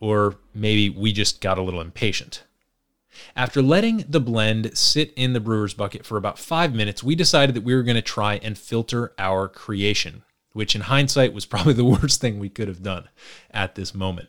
or 0.00 0.36
maybe 0.54 0.88
we 0.88 1.12
just 1.12 1.42
got 1.42 1.58
a 1.58 1.62
little 1.62 1.82
impatient. 1.82 2.42
After 3.36 3.62
letting 3.62 4.04
the 4.08 4.20
blend 4.20 4.76
sit 4.76 5.12
in 5.14 5.32
the 5.32 5.40
brewer's 5.40 5.74
bucket 5.74 6.04
for 6.04 6.16
about 6.16 6.38
five 6.38 6.74
minutes, 6.74 7.02
we 7.02 7.14
decided 7.14 7.54
that 7.54 7.64
we 7.64 7.74
were 7.74 7.82
going 7.82 7.96
to 7.96 8.02
try 8.02 8.36
and 8.42 8.56
filter 8.56 9.12
our 9.18 9.48
creation, 9.48 10.22
which 10.52 10.74
in 10.74 10.82
hindsight 10.82 11.32
was 11.32 11.46
probably 11.46 11.74
the 11.74 11.84
worst 11.84 12.20
thing 12.20 12.38
we 12.38 12.48
could 12.48 12.68
have 12.68 12.82
done 12.82 13.08
at 13.50 13.74
this 13.74 13.94
moment. 13.94 14.28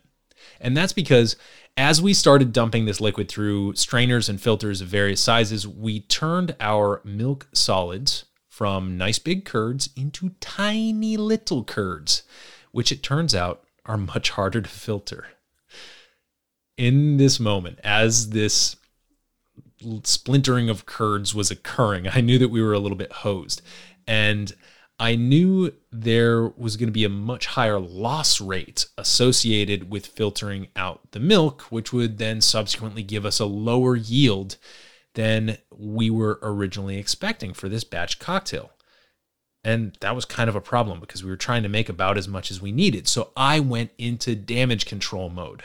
And 0.60 0.76
that's 0.76 0.94
because 0.94 1.36
as 1.78 2.02
we 2.02 2.14
started 2.14 2.54
dumping 2.54 2.86
this 2.86 3.02
liquid 3.02 3.30
through 3.30 3.76
strainers 3.76 4.30
and 4.30 4.42
filters 4.42 4.82
of 4.82 4.88
various 4.88 5.22
sizes, 5.22 5.68
we 5.68 6.02
turned 6.02 6.56
our 6.60 7.02
milk 7.04 7.48
solids 7.54 8.26
from 8.50 8.98
nice 8.98 9.20
big 9.20 9.46
curds 9.46 9.90
into 9.96 10.36
tiny 10.40 11.18
little 11.18 11.64
curds, 11.64 12.24
which 12.72 12.92
it 12.92 13.02
turns 13.02 13.34
out 13.34 13.64
are 13.86 13.98
much 13.98 14.32
harder 14.32 14.62
to 14.62 14.70
filter. 14.70 15.28
In 16.78 17.18
this 17.18 17.40
moment, 17.40 17.80
as 17.84 18.30
this 18.30 18.76
splintering 20.04 20.70
of 20.70 20.86
curds 20.86 21.34
was 21.34 21.52
occurring, 21.52 22.08
I 22.08 22.22
knew 22.22 22.38
that 22.38 22.50
we 22.50 22.62
were 22.62 22.74
a 22.74 22.80
little 22.80 22.98
bit 22.98 23.12
hosed. 23.12 23.62
And 24.08 24.54
I 25.00 25.16
knew 25.16 25.74
there 25.92 26.48
was 26.50 26.78
going 26.78 26.90
to 26.90 26.94
be 26.94 27.06
a 27.06 27.10
much 27.10 27.48
higher 27.48 27.80
loss 27.80 28.40
rate 28.40 28.86
associated 29.00 29.90
with 29.90 30.06
filtering 30.06 30.68
out 30.76 31.12
the 31.12 31.20
milk, 31.20 31.64
which 31.64 31.92
would 31.92 32.20
then 32.20 32.40
subsequently 32.40 33.02
give 33.02 33.26
us 33.26 33.40
a 33.40 33.46
lower 33.46 33.96
yield 33.96 34.58
than 35.16 35.58
we 35.76 36.10
were 36.10 36.40
originally 36.44 36.98
expecting 36.98 37.54
for 37.54 37.68
this 37.68 37.84
batch 37.84 38.20
cocktail. 38.20 38.72
And 39.64 39.98
that 40.02 40.16
was 40.16 40.26
kind 40.26 40.50
of 40.50 40.56
a 40.56 40.62
problem 40.62 41.00
because 41.00 41.24
we 41.24 41.30
were 41.30 41.36
trying 41.36 41.64
to 41.64 41.70
make 41.70 41.90
about 41.90 42.18
as 42.18 42.28
much 42.28 42.52
as 42.52 42.62
we 42.62 42.72
needed. 42.72 43.08
So 43.08 43.32
I 43.36 43.60
went 43.60 43.92
into 43.98 44.36
damage 44.36 44.86
control 44.86 45.30
mode. 45.30 45.64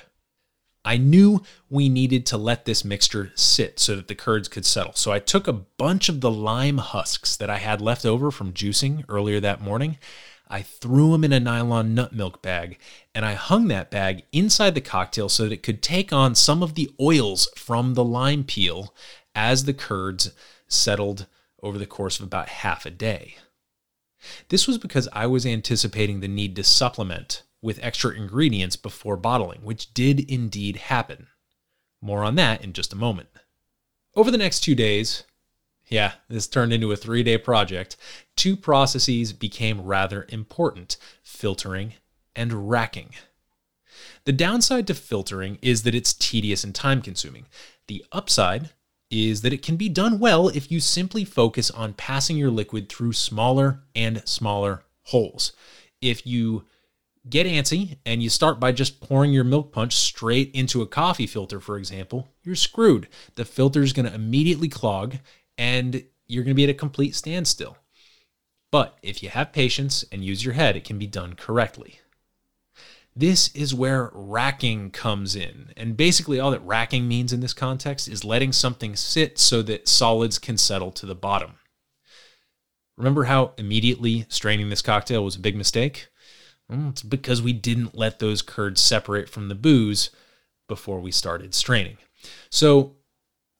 I 0.87 0.99
knew 0.99 1.42
we 1.68 1.88
needed 1.88 2.25
to 2.27 2.38
let 2.38 2.64
this 2.64 2.85
mixture 2.85 3.33
sit 3.35 3.81
so 3.81 3.96
that 3.96 4.07
the 4.07 4.14
curds 4.14 4.46
could 4.46 4.64
settle. 4.64 4.92
So 4.94 5.11
I 5.11 5.18
took 5.18 5.49
a 5.49 5.53
bunch 5.53 6.09
of 6.09 6.20
the 6.20 6.31
lime 6.31 6.79
husks 6.79 7.37
that 7.37 7.51
I 7.51 7.59
had 7.59 7.81
left 7.81 8.07
over 8.07 8.31
from 8.31 8.53
juicing 8.53 9.05
earlier 9.09 9.40
that 9.40 9.61
morning. 9.61 9.99
I 10.49 10.62
threw 10.62 11.11
them 11.11 11.25
in 11.25 11.33
a 11.33 11.40
nylon 11.40 11.92
nut 11.94 12.12
milk 12.12 12.40
bag 12.40 12.79
and 13.16 13.25
I 13.25 13.35
hung 13.35 13.66
that 13.66 13.90
bag 13.90 14.22
inside 14.31 14.77
the 14.77 14.81
cocktail 14.81 15.29
so 15.29 15.42
that 15.42 15.53
it 15.53 15.64
could 15.64 15.83
take 15.83 16.12
on 16.12 16.37
some 16.37 16.62
of 16.62 16.75
the 16.75 16.88
oils 17.01 17.49
from 17.57 17.94
the 17.94 18.05
lime 18.05 18.44
peel 18.44 18.94
as 19.35 19.64
the 19.64 19.75
curds 19.75 20.31
settled 20.68 21.27
over 21.64 21.79
the 21.79 21.87
course 21.87 22.20
of 22.20 22.27
about 22.27 22.49
half 22.49 22.87
a 22.87 22.90
day. 22.90 23.35
This 24.51 24.68
was 24.68 24.79
because 24.79 25.09
I 25.12 25.27
was 25.27 25.44
anticipating 25.44 26.20
the 26.20 26.29
need 26.29 26.55
to 26.57 26.64
supplement 26.64 27.42
with 27.62 27.83
extra 27.83 28.12
ingredients 28.12 28.77
before 28.77 29.16
bottling, 29.16 29.61
which 29.62 29.92
did 29.95 30.31
indeed 30.31 30.77
happen. 30.77 31.27
More 32.01 32.23
on 32.23 32.35
that 32.37 32.62
in 32.62 32.73
just 32.73 32.92
a 32.92 32.97
moment. 32.97 33.29
Over 34.14 34.31
the 34.31 34.38
next 34.38 34.61
two 34.61 34.75
days, 34.75 35.25
yeah, 35.88 36.12
this 36.29 36.47
turned 36.47 36.73
into 36.73 36.92
a 36.92 36.97
three 36.97 37.23
day 37.23 37.38
project, 37.38 37.97
two 38.37 38.57
processes 38.57 39.33
became 39.33 39.83
rather 39.83 40.27
important 40.29 40.97
filtering 41.23 41.95
and 42.35 42.69
racking. 42.71 43.11
The 44.25 44.33
downside 44.33 44.87
to 44.88 44.95
filtering 44.95 45.59
is 45.62 45.83
that 45.85 45.95
it's 45.95 46.12
tedious 46.12 46.64
and 46.64 46.75
time 46.75 47.01
consuming. 47.01 47.47
The 47.87 48.05
upside 48.12 48.71
is 49.11 49.42
that 49.42 49.53
it 49.53 49.62
can 49.62 49.77
be 49.77 49.88
done 49.88 50.19
well 50.19 50.49
if 50.49 50.71
you 50.71 50.81
simply 50.81 51.25
focus 51.25 51.71
on 51.71 51.92
passing 51.95 52.37
your 52.37 52.51
liquid 52.51 52.88
through 52.88 53.12
smaller 53.12 53.83
and 53.95 54.27
smaller 54.27 54.83
holes. 55.05 55.53
If 56.01 56.27
you 56.27 56.64
get 57.28 57.46
antsy 57.46 57.98
and 58.06 58.22
you 58.22 58.30
start 58.30 58.60
by 58.60 58.72
just 58.72 59.00
pouring 59.00 59.32
your 59.32 59.44
milk 59.44 59.72
punch 59.72 59.94
straight 59.94 60.50
into 60.54 60.82
a 60.82 60.86
coffee 60.86 61.26
filter, 61.26 61.60
for 61.60 61.76
example, 61.76 62.28
you're 62.42 62.54
screwed. 62.54 63.08
The 63.34 63.44
filter 63.44 63.82
is 63.82 63.92
going 63.92 64.06
to 64.06 64.14
immediately 64.14 64.68
clog 64.68 65.16
and 65.58 66.04
you're 66.26 66.44
going 66.44 66.54
to 66.54 66.56
be 66.56 66.64
at 66.64 66.70
a 66.70 66.74
complete 66.74 67.14
standstill. 67.14 67.76
But 68.70 68.98
if 69.02 69.22
you 69.22 69.28
have 69.28 69.52
patience 69.52 70.04
and 70.10 70.24
use 70.24 70.44
your 70.44 70.54
head, 70.54 70.76
it 70.76 70.84
can 70.84 70.98
be 70.98 71.06
done 71.06 71.34
correctly. 71.34 72.00
This 73.14 73.48
is 73.54 73.74
where 73.74 74.10
racking 74.12 74.90
comes 74.90 75.34
in. 75.34 75.72
And 75.76 75.96
basically, 75.96 76.38
all 76.38 76.50
that 76.50 76.60
racking 76.60 77.08
means 77.08 77.32
in 77.32 77.40
this 77.40 77.54
context 77.54 78.08
is 78.08 78.24
letting 78.24 78.52
something 78.52 78.94
sit 78.94 79.38
so 79.38 79.62
that 79.62 79.88
solids 79.88 80.38
can 80.38 80.58
settle 80.58 80.92
to 80.92 81.06
the 81.06 81.14
bottom. 81.14 81.54
Remember 82.98 83.24
how 83.24 83.52
immediately 83.56 84.26
straining 84.28 84.68
this 84.68 84.82
cocktail 84.82 85.24
was 85.24 85.36
a 85.36 85.40
big 85.40 85.56
mistake? 85.56 86.08
Well, 86.68 86.88
it's 86.90 87.02
because 87.02 87.40
we 87.40 87.52
didn't 87.52 87.96
let 87.96 88.18
those 88.18 88.42
curds 88.42 88.81
separate 88.81 89.29
from 89.29 89.48
the 89.48 89.55
booze 89.55 90.11
before 90.68 91.00
we 91.00 91.12
started 91.12 91.55
straining. 91.55 91.98
So, 92.50 92.96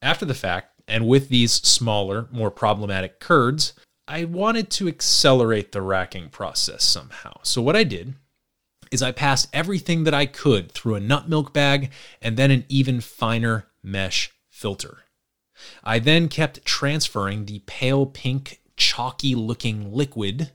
after 0.01 0.25
the 0.25 0.33
fact, 0.33 0.81
and 0.87 1.07
with 1.07 1.29
these 1.29 1.53
smaller, 1.53 2.27
more 2.31 2.51
problematic 2.51 3.19
curds, 3.19 3.73
I 4.07 4.25
wanted 4.25 4.69
to 4.71 4.87
accelerate 4.87 5.71
the 5.71 5.81
racking 5.81 6.29
process 6.29 6.83
somehow. 6.83 7.39
So, 7.43 7.61
what 7.61 7.75
I 7.75 7.83
did 7.83 8.15
is 8.91 9.01
I 9.01 9.11
passed 9.11 9.49
everything 9.53 10.03
that 10.03 10.13
I 10.13 10.25
could 10.25 10.71
through 10.71 10.95
a 10.95 10.99
nut 10.99 11.29
milk 11.29 11.53
bag 11.53 11.91
and 12.21 12.37
then 12.37 12.51
an 12.51 12.65
even 12.69 13.01
finer 13.01 13.67
mesh 13.83 14.31
filter. 14.49 14.99
I 15.83 15.99
then 15.99 16.27
kept 16.27 16.65
transferring 16.65 17.45
the 17.45 17.59
pale 17.65 18.05
pink, 18.05 18.61
chalky 18.75 19.35
looking 19.35 19.91
liquid 19.91 20.51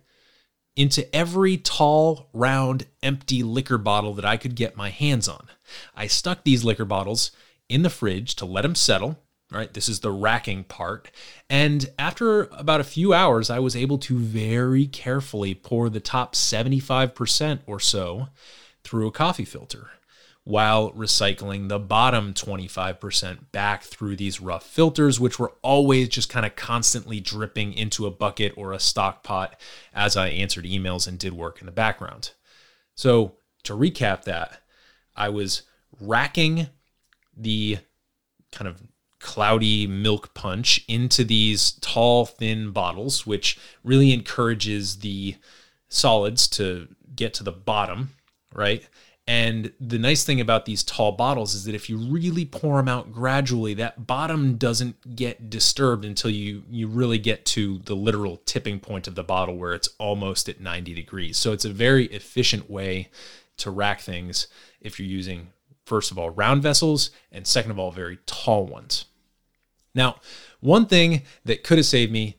into 0.77 1.15
every 1.15 1.57
tall, 1.57 2.29
round, 2.33 2.87
empty 3.03 3.43
liquor 3.43 3.79
bottle 3.79 4.15
that 4.15 4.25
I 4.25 4.37
could 4.37 4.55
get 4.55 4.77
my 4.77 4.91
hands 4.91 5.29
on. 5.29 5.49
I 5.95 6.07
stuck 6.07 6.45
these 6.45 6.65
liquor 6.65 6.85
bottles 6.85 7.31
in 7.69 7.83
the 7.83 7.91
fridge 7.91 8.37
to 8.37 8.47
let 8.47 8.63
them 8.63 8.75
settle. 8.75 9.19
Right, 9.51 9.73
this 9.75 9.87
is 9.87 10.01
the 10.01 10.11
racking 10.11 10.65
part. 10.65 11.11
And 11.51 11.91
after 11.99 12.45
about 12.53 12.81
a 12.81 12.85
few 12.85 13.13
hours, 13.13 13.51
I 13.51 13.59
was 13.59 13.77
able 13.77 13.99
to 13.99 14.19
very 14.19 14.87
carefully 14.87 15.55
pour 15.55 15.91
the 15.91 16.01
top 16.01 16.35
75% 16.35 17.61
or 17.67 17.79
so 17.79 18.29
through 18.83 19.09
a 19.09 19.13
coffee 19.13 19.45
filter 19.45 19.91
while 20.45 20.91
recycling 20.93 21.69
the 21.69 21.79
bottom 21.79 22.35
25% 22.35 23.53
back 23.53 23.83
through 23.83 24.17
these 24.17 24.41
rough 24.41 24.65
filters, 24.65 25.21
which 25.21 25.39
were 25.39 25.53
always 25.63 26.09
just 26.09 26.29
kind 26.29 26.45
of 26.45 26.57
constantly 26.57 27.21
dripping 27.21 27.73
into 27.73 28.07
a 28.07 28.11
bucket 28.11 28.53
or 28.57 28.73
a 28.73 28.81
stock 28.81 29.23
pot 29.23 29.61
as 29.95 30.17
I 30.17 30.29
answered 30.29 30.65
emails 30.65 31.07
and 31.07 31.19
did 31.19 31.33
work 31.33 31.61
in 31.61 31.67
the 31.67 31.73
background. 31.73 32.33
So, 32.95 33.37
to 33.63 33.75
recap 33.75 34.25
that, 34.25 34.63
I 35.15 35.29
was 35.29 35.63
racking 36.01 36.67
the 37.37 37.79
kind 38.51 38.69
of 38.69 38.83
cloudy 39.21 39.87
milk 39.87 40.35
punch 40.35 40.85
into 40.89 41.23
these 41.23 41.73
tall, 41.81 42.27
thin 42.27 42.73
bottles, 42.73 43.25
which 43.25 43.59
really 43.85 44.13
encourages 44.13 44.99
the 44.99 45.37
solids 45.89 46.49
to 46.49 46.89
get 47.15 47.33
to 47.35 47.45
the 47.45 47.53
bottom, 47.53 48.11
right? 48.53 48.87
And 49.27 49.73
the 49.79 50.01
nice 50.01 50.25
thing 50.25 50.41
about 50.41 50.65
these 50.65 50.83
tall 50.83 51.13
bottles 51.13 51.55
is 51.55 51.65
that 51.65 51.77
if 51.77 51.89
you 51.89 51.97
really 51.97 52.45
pour 52.45 52.79
them 52.79 52.89
out 52.89 53.13
gradually, 53.13 53.73
that 53.75 54.07
bottom 54.07 54.57
doesn't 54.57 55.15
get 55.15 55.49
disturbed 55.49 56.05
until 56.05 56.31
you 56.31 56.65
you 56.69 56.89
really 56.89 57.19
get 57.19 57.45
to 57.47 57.79
the 57.85 57.95
literal 57.95 58.39
tipping 58.47 58.81
point 58.81 59.07
of 59.07 59.15
the 59.15 59.23
bottle 59.23 59.57
where 59.57 59.75
it's 59.75 59.91
almost 59.99 60.49
at 60.49 60.61
90 60.61 60.93
degrees. 60.95 61.37
So 61.37 61.53
it's 61.53 61.65
a 61.65 61.73
very 61.73 62.07
efficient 62.07 62.69
way 62.69 63.11
to 63.59 63.71
rack 63.71 64.01
things 64.01 64.49
if 64.81 64.99
you're 64.99 65.09
using 65.09 65.49
first 65.87 66.11
of 66.11 66.19
all 66.19 66.31
round 66.31 66.63
vessels 66.63 67.11
and 67.31 67.47
second 67.47 67.71
of 67.71 67.79
all 67.79 67.93
very 67.93 68.19
tall 68.27 68.67
ones. 68.67 69.05
Now, 69.95 70.17
one 70.61 70.87
thing 70.87 71.23
that 71.45 71.63
could 71.63 71.79
have 71.79 71.87
saved 71.87 72.11
me 72.11 72.39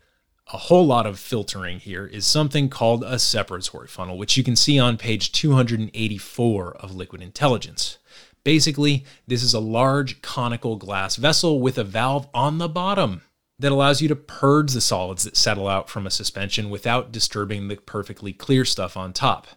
a 0.51 0.57
whole 0.57 0.85
lot 0.85 1.05
of 1.05 1.19
filtering 1.19 1.79
here 1.79 2.05
is 2.05 2.25
something 2.25 2.69
called 2.69 3.03
a 3.03 3.15
separatory 3.15 3.89
funnel, 3.89 4.17
which 4.17 4.35
you 4.35 4.43
can 4.43 4.55
see 4.55 4.77
on 4.77 4.97
page 4.97 5.31
284 5.31 6.75
of 6.75 6.93
Liquid 6.93 7.21
Intelligence. 7.21 7.97
Basically, 8.43 9.05
this 9.25 9.41
is 9.41 9.53
a 9.53 9.59
large 9.59 10.21
conical 10.21 10.75
glass 10.75 11.15
vessel 11.15 11.61
with 11.61 11.77
a 11.77 11.83
valve 11.83 12.27
on 12.33 12.57
the 12.57 12.67
bottom 12.67 13.21
that 13.57 13.71
allows 13.71 14.01
you 14.01 14.09
to 14.09 14.15
purge 14.15 14.73
the 14.73 14.81
solids 14.81 15.23
that 15.23 15.37
settle 15.37 15.67
out 15.67 15.89
from 15.89 16.05
a 16.05 16.11
suspension 16.11 16.69
without 16.69 17.11
disturbing 17.11 17.67
the 17.67 17.77
perfectly 17.77 18.33
clear 18.33 18.65
stuff 18.65 18.97
on 18.97 19.13
top. 19.13 19.47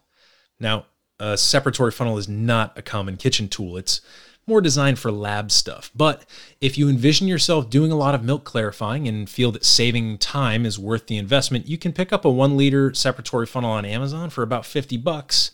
Now, 0.60 0.86
a 1.18 1.32
separatory 1.32 1.92
funnel 1.92 2.18
is 2.18 2.28
not 2.28 2.78
a 2.78 2.82
common 2.82 3.16
kitchen 3.16 3.48
tool. 3.48 3.76
It's 3.76 4.00
more 4.46 4.60
designed 4.60 4.98
for 4.98 5.10
lab 5.10 5.50
stuff. 5.50 5.90
But 5.94 6.24
if 6.60 6.78
you 6.78 6.88
envision 6.88 7.26
yourself 7.26 7.68
doing 7.68 7.90
a 7.90 7.96
lot 7.96 8.14
of 8.14 8.24
milk 8.24 8.44
clarifying 8.44 9.08
and 9.08 9.28
feel 9.28 9.50
that 9.52 9.64
saving 9.64 10.18
time 10.18 10.64
is 10.64 10.78
worth 10.78 11.06
the 11.06 11.16
investment, 11.16 11.66
you 11.66 11.78
can 11.78 11.92
pick 11.92 12.12
up 12.12 12.24
a 12.24 12.30
one 12.30 12.56
liter 12.56 12.90
separatory 12.90 13.48
funnel 13.48 13.70
on 13.70 13.84
Amazon 13.84 14.30
for 14.30 14.42
about 14.42 14.64
50 14.64 14.96
bucks 14.98 15.50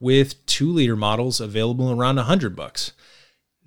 with 0.00 0.44
two 0.46 0.72
liter 0.72 0.96
models 0.96 1.40
available 1.40 1.92
around 1.92 2.16
100 2.16 2.56
bucks 2.56 2.92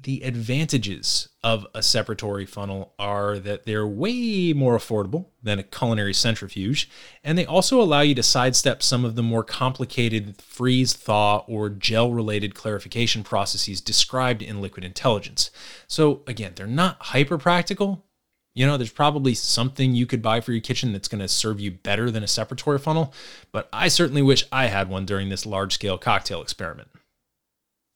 the 0.05 0.23
advantages 0.23 1.29
of 1.43 1.65
a 1.73 1.79
separatory 1.79 2.47
funnel 2.47 2.93
are 2.99 3.39
that 3.39 3.65
they're 3.65 3.87
way 3.87 4.53
more 4.53 4.77
affordable 4.77 5.25
than 5.41 5.57
a 5.57 5.63
culinary 5.63 6.13
centrifuge, 6.13 6.87
and 7.23 7.37
they 7.37 7.45
also 7.45 7.81
allow 7.81 8.01
you 8.01 8.13
to 8.13 8.21
sidestep 8.21 8.83
some 8.83 9.03
of 9.03 9.15
the 9.15 9.23
more 9.23 9.43
complicated 9.43 10.39
freeze, 10.39 10.93
thaw, 10.93 11.39
or 11.47 11.71
gel 11.71 12.11
related 12.11 12.53
clarification 12.53 13.23
processes 13.23 13.81
described 13.81 14.43
in 14.43 14.61
Liquid 14.61 14.85
Intelligence. 14.85 15.49
So, 15.87 16.21
again, 16.27 16.53
they're 16.55 16.67
not 16.67 16.97
hyper 16.99 17.39
practical. 17.39 18.05
You 18.53 18.67
know, 18.67 18.77
there's 18.77 18.91
probably 18.91 19.33
something 19.33 19.95
you 19.95 20.05
could 20.05 20.21
buy 20.21 20.39
for 20.39 20.51
your 20.51 20.61
kitchen 20.61 20.93
that's 20.93 21.07
going 21.07 21.19
to 21.19 21.27
serve 21.27 21.59
you 21.59 21.71
better 21.71 22.11
than 22.11 22.21
a 22.21 22.27
separatory 22.27 22.79
funnel, 22.79 23.11
but 23.51 23.67
I 23.73 23.87
certainly 23.87 24.21
wish 24.21 24.45
I 24.51 24.67
had 24.67 24.87
one 24.87 25.05
during 25.05 25.29
this 25.29 25.47
large 25.47 25.73
scale 25.73 25.97
cocktail 25.97 26.43
experiment. 26.43 26.89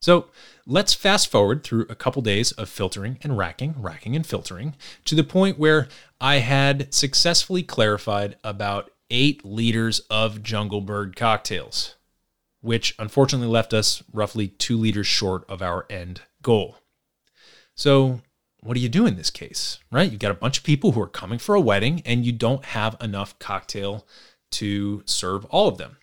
So 0.02 0.28
let's 0.66 0.94
fast 0.94 1.30
forward 1.30 1.64
through 1.64 1.86
a 1.90 1.96
couple 1.96 2.22
days 2.22 2.52
of 2.54 2.70
filtering 2.70 3.20
and 3.22 3.38
racking, 3.38 3.76
racking 3.78 4.16
and 4.16 4.26
filtering, 4.26 4.76
to 5.06 5.16
the 5.16 5.24
point 5.24 5.60
where 5.60 5.88
I 6.22 6.38
had 6.38 6.94
successfully 6.94 7.64
clarified 7.64 8.38
about 8.44 8.92
eight 9.10 9.44
liters 9.44 10.00
of 10.10 10.44
Jungle 10.44 10.82
Bird 10.82 11.16
cocktails, 11.16 11.96
which 12.62 12.96
unfortunately 12.98 13.48
left 13.48 13.74
us 13.74 14.04
roughly 14.14 14.48
two 14.48 14.78
liters 14.78 15.08
short 15.08 15.44
of 15.50 15.62
our 15.62 15.86
end 15.90 16.22
goal. 16.42 16.78
So, 17.76 18.22
what 18.62 18.74
do 18.74 18.82
you 18.82 18.90
do 18.90 19.06
in 19.06 19.16
this 19.16 19.30
case, 19.30 19.80
right? 19.90 20.10
You've 20.12 20.20
got 20.20 20.32
a 20.32 20.36
bunch 20.36 20.58
of 20.58 20.66
people 20.66 20.92
who 20.92 21.02
are 21.02 21.08
coming 21.08 21.40
for 21.40 21.56
a 21.56 21.62
wedding 21.62 22.02
and 22.06 22.26
you 22.26 22.34
don't 22.34 22.66
have 22.66 22.98
enough 23.00 23.40
cocktail 23.40 24.06
to 24.52 25.02
serve 25.06 25.46
all 25.46 25.70
of 25.70 25.78
them. 25.78 25.98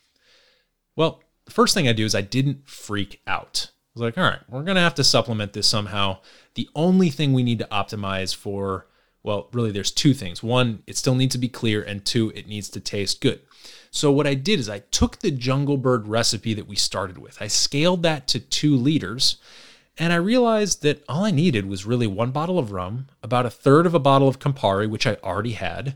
Well, 0.97 1.23
the 1.45 1.53
first 1.53 1.75
thing 1.75 1.87
I 1.87 1.93
do 1.93 2.07
is 2.07 2.15
I 2.15 2.23
didn't 2.23 2.67
freak 2.67 3.21
out 3.27 3.71
was 3.97 4.03
like, 4.03 4.19
all 4.19 4.31
right, 4.31 4.41
we're 4.49 4.63
going 4.63 4.77
to 4.77 4.83
have 4.83 4.95
to 4.97 5.05
supplement 5.05 5.55
this 5.55 5.67
somehow. 5.67 6.19
The 6.55 6.69
only 6.75 7.09
thing 7.09 7.33
we 7.33 7.43
need 7.43 7.59
to 7.61 7.69
optimize 7.73 8.35
for, 8.35 8.87
well, 9.23 9.49
really, 9.53 9.71
there's 9.71 9.91
two 9.91 10.13
things. 10.13 10.43
One, 10.43 10.83
it 10.87 10.99
still 10.99 11.15
needs 11.15 11.35
to 11.35 11.39
be 11.39 11.49
clear, 11.49 11.83
and 11.83 12.05
two, 12.05 12.31
it 12.35 12.47
needs 12.47 12.69
to 12.71 12.81
taste 12.81 13.23
good. 13.23 13.41
So, 13.91 14.13
what 14.13 14.27
I 14.27 14.35
did 14.35 14.61
is 14.61 14.69
I 14.69 14.81
took 14.81 15.21
the 15.21 15.31
Jungle 15.31 15.79
Bird 15.79 16.07
recipe 16.09 16.53
that 16.53 16.69
we 16.69 16.77
started 16.77 17.17
with, 17.17 17.41
I 17.41 17.47
scaled 17.47 18.03
that 18.03 18.29
to 18.29 18.39
two 18.39 18.77
liters, 18.77 19.39
and 19.97 20.13
I 20.13 20.17
realized 20.17 20.83
that 20.83 21.03
all 21.09 21.25
I 21.25 21.31
needed 21.31 21.67
was 21.67 21.87
really 21.87 22.07
one 22.07 22.31
bottle 22.31 22.59
of 22.59 22.73
rum, 22.73 23.09
about 23.23 23.47
a 23.47 23.51
third 23.51 23.87
of 23.87 23.95
a 23.95 23.99
bottle 23.99 24.29
of 24.29 24.39
Campari, 24.39 24.89
which 24.89 25.07
I 25.07 25.15
already 25.25 25.53
had, 25.53 25.95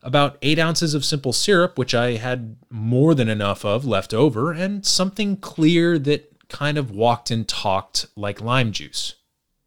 about 0.00 0.38
eight 0.42 0.60
ounces 0.60 0.94
of 0.94 1.04
simple 1.04 1.32
syrup, 1.32 1.76
which 1.76 1.94
I 1.94 2.12
had 2.12 2.56
more 2.70 3.16
than 3.16 3.28
enough 3.28 3.64
of 3.64 3.84
left 3.84 4.14
over, 4.14 4.52
and 4.52 4.86
something 4.86 5.36
clear 5.36 5.98
that 5.98 6.31
kind 6.52 6.78
of 6.78 6.90
walked 6.90 7.30
and 7.30 7.48
talked 7.48 8.06
like 8.14 8.40
lime 8.40 8.70
juice. 8.70 9.16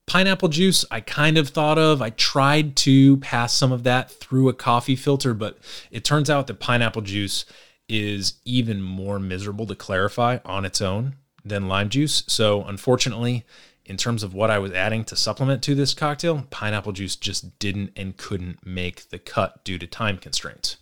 Pineapple 0.05 0.49
juice, 0.49 0.85
I 0.91 1.01
kind 1.01 1.37
of 1.37 1.49
thought 1.49 1.79
of. 1.79 2.01
I 2.01 2.11
tried 2.11 2.75
to 2.77 3.17
pass 3.17 3.53
some 3.53 3.71
of 3.71 3.83
that 3.83 4.11
through 4.11 4.49
a 4.49 4.53
coffee 4.53 4.95
filter, 4.95 5.33
but 5.33 5.57
it 5.89 6.05
turns 6.05 6.29
out 6.29 6.45
that 6.45 6.59
pineapple 6.59 7.01
juice 7.01 7.43
is 7.89 8.35
even 8.45 8.81
more 8.83 9.17
miserable 9.17 9.65
to 9.65 9.75
clarify 9.75 10.37
on 10.45 10.63
its 10.63 10.79
own 10.79 11.15
than 11.43 11.67
lime 11.67 11.89
juice. 11.89 12.23
So, 12.27 12.63
unfortunately, 12.63 13.45
in 13.83 13.97
terms 13.97 14.23
of 14.23 14.33
what 14.33 14.51
I 14.51 14.59
was 14.59 14.71
adding 14.71 15.03
to 15.05 15.15
supplement 15.15 15.63
to 15.63 15.75
this 15.75 15.93
cocktail, 15.93 16.45
pineapple 16.49 16.91
juice 16.91 17.15
just 17.15 17.57
didn't 17.59 17.91
and 17.95 18.15
couldn't 18.17 18.65
make 18.65 19.09
the 19.09 19.19
cut 19.19 19.63
due 19.63 19.79
to 19.79 19.87
time 19.87 20.17
constraints. 20.17 20.77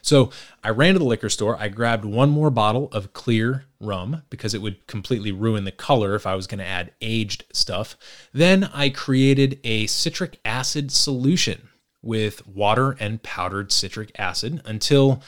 So 0.00 0.30
I 0.64 0.70
ran 0.70 0.94
to 0.94 0.98
the 0.98 1.04
liquor 1.04 1.28
store. 1.28 1.56
I 1.60 1.68
grabbed 1.68 2.04
one 2.04 2.30
more 2.30 2.50
bottle 2.50 2.88
of 2.92 3.12
clear 3.12 3.65
rum 3.80 4.22
because 4.30 4.54
it 4.54 4.62
would 4.62 4.86
completely 4.86 5.32
ruin 5.32 5.64
the 5.64 5.72
color 5.72 6.14
if 6.14 6.26
I 6.26 6.34
was 6.34 6.46
going 6.46 6.58
to 6.58 6.66
add 6.66 6.92
aged 7.00 7.44
stuff. 7.52 7.96
Then 8.32 8.64
I 8.72 8.88
created 8.88 9.60
a 9.64 9.86
citric 9.86 10.38
acid 10.44 10.90
solution 10.90 11.68
with 12.02 12.46
water 12.46 12.96
and 13.00 13.22
powdered 13.22 13.72
citric 13.72 14.12
acid 14.18 14.62
until 14.64 15.22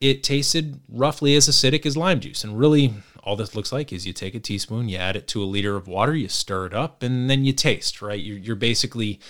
it 0.00 0.22
tasted 0.22 0.80
roughly 0.88 1.36
as 1.36 1.48
acidic 1.48 1.86
as 1.86 1.96
lime 1.96 2.20
juice. 2.20 2.42
And 2.42 2.58
really, 2.58 2.94
all 3.22 3.36
this 3.36 3.54
looks 3.54 3.70
like 3.70 3.92
is 3.92 4.06
you 4.06 4.12
take 4.12 4.34
a 4.34 4.40
teaspoon, 4.40 4.88
you 4.88 4.96
add 4.96 5.14
it 5.14 5.28
to 5.28 5.42
a 5.42 5.44
liter 5.44 5.76
of 5.76 5.86
water, 5.86 6.14
you 6.16 6.28
stir 6.28 6.66
it 6.66 6.74
up, 6.74 7.02
and 7.02 7.30
then 7.30 7.44
you 7.44 7.52
taste, 7.52 8.02
right? 8.02 8.20
You're, 8.20 8.38
you're 8.38 8.56
basically 8.56 9.20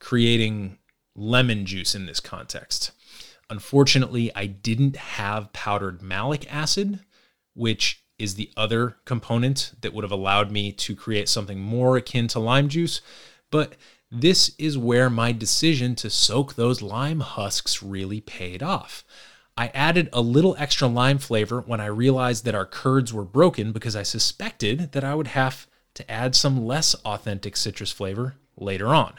creating 0.00 0.78
lemon 1.16 1.64
juice 1.64 1.94
in 1.94 2.06
this 2.06 2.20
context. 2.20 2.92
Unfortunately, 3.50 4.30
I 4.34 4.46
didn't 4.46 4.96
have 4.96 5.52
powdered 5.54 6.02
malic 6.02 6.52
acid, 6.52 7.00
which 7.54 8.04
is 8.18 8.34
the 8.34 8.50
other 8.56 8.96
component 9.04 9.72
that 9.80 9.92
would 9.92 10.04
have 10.04 10.12
allowed 10.12 10.50
me 10.50 10.72
to 10.72 10.96
create 10.96 11.28
something 11.28 11.60
more 11.60 11.96
akin 11.96 12.28
to 12.28 12.40
lime 12.40 12.68
juice. 12.68 13.00
But 13.50 13.74
this 14.10 14.52
is 14.58 14.78
where 14.78 15.10
my 15.10 15.32
decision 15.32 15.94
to 15.96 16.10
soak 16.10 16.54
those 16.54 16.82
lime 16.82 17.20
husks 17.20 17.82
really 17.82 18.20
paid 18.20 18.62
off. 18.62 19.04
I 19.56 19.68
added 19.68 20.08
a 20.12 20.20
little 20.20 20.56
extra 20.58 20.86
lime 20.86 21.18
flavor 21.18 21.60
when 21.60 21.80
I 21.80 21.86
realized 21.86 22.44
that 22.44 22.54
our 22.54 22.66
curds 22.66 23.12
were 23.12 23.24
broken 23.24 23.72
because 23.72 23.96
I 23.96 24.04
suspected 24.04 24.92
that 24.92 25.04
I 25.04 25.14
would 25.14 25.28
have 25.28 25.66
to 25.94 26.10
add 26.10 26.36
some 26.36 26.64
less 26.64 26.94
authentic 27.04 27.56
citrus 27.56 27.90
flavor 27.90 28.36
later 28.56 28.88
on. 28.88 29.14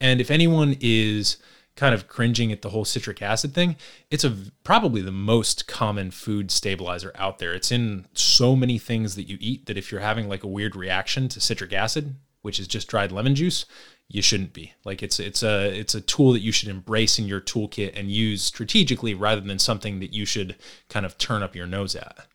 And 0.00 0.20
if 0.20 0.30
anyone 0.30 0.76
is 0.80 1.36
kind 1.80 1.94
of 1.94 2.06
cringing 2.06 2.52
at 2.52 2.60
the 2.60 2.68
whole 2.68 2.84
citric 2.84 3.22
acid 3.22 3.54
thing, 3.54 3.74
it's 4.10 4.22
a 4.22 4.36
probably 4.64 5.00
the 5.00 5.10
most 5.10 5.66
common 5.66 6.10
food 6.10 6.50
stabilizer 6.50 7.10
out 7.14 7.38
there. 7.38 7.54
It's 7.54 7.72
in 7.72 8.06
so 8.12 8.54
many 8.54 8.76
things 8.76 9.14
that 9.14 9.30
you 9.30 9.38
eat 9.40 9.64
that 9.64 9.78
if 9.78 9.90
you're 9.90 10.02
having 10.02 10.28
like 10.28 10.44
a 10.44 10.46
weird 10.46 10.76
reaction 10.76 11.26
to 11.30 11.40
citric 11.40 11.72
acid, 11.72 12.16
which 12.42 12.60
is 12.60 12.68
just 12.68 12.86
dried 12.86 13.12
lemon 13.12 13.34
juice, 13.34 13.64
you 14.08 14.20
shouldn't 14.20 14.52
be. 14.52 14.74
Like 14.84 15.02
it's 15.02 15.18
it's 15.18 15.42
a 15.42 15.74
it's 15.74 15.94
a 15.94 16.02
tool 16.02 16.32
that 16.32 16.40
you 16.40 16.52
should 16.52 16.68
embrace 16.68 17.18
in 17.18 17.24
your 17.24 17.40
toolkit 17.40 17.98
and 17.98 18.12
use 18.12 18.42
strategically 18.42 19.14
rather 19.14 19.40
than 19.40 19.58
something 19.58 20.00
that 20.00 20.12
you 20.12 20.26
should 20.26 20.56
kind 20.90 21.06
of 21.06 21.16
turn 21.16 21.42
up 21.42 21.56
your 21.56 21.66
nose 21.66 21.96
at. 21.96 22.26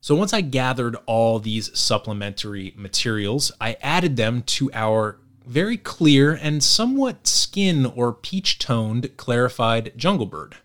So 0.00 0.14
once 0.14 0.32
I 0.32 0.40
gathered 0.40 0.96
all 1.04 1.40
these 1.40 1.78
supplementary 1.78 2.72
materials, 2.74 3.52
I 3.60 3.76
added 3.82 4.16
them 4.16 4.40
to 4.44 4.70
our 4.72 5.20
very 5.48 5.76
clear 5.76 6.34
and 6.34 6.62
somewhat 6.62 7.26
skin 7.26 7.86
or 7.86 8.12
peach 8.12 8.58
toned 8.58 9.16
clarified 9.16 9.92
jungle 9.96 10.26
bird. 10.26 10.56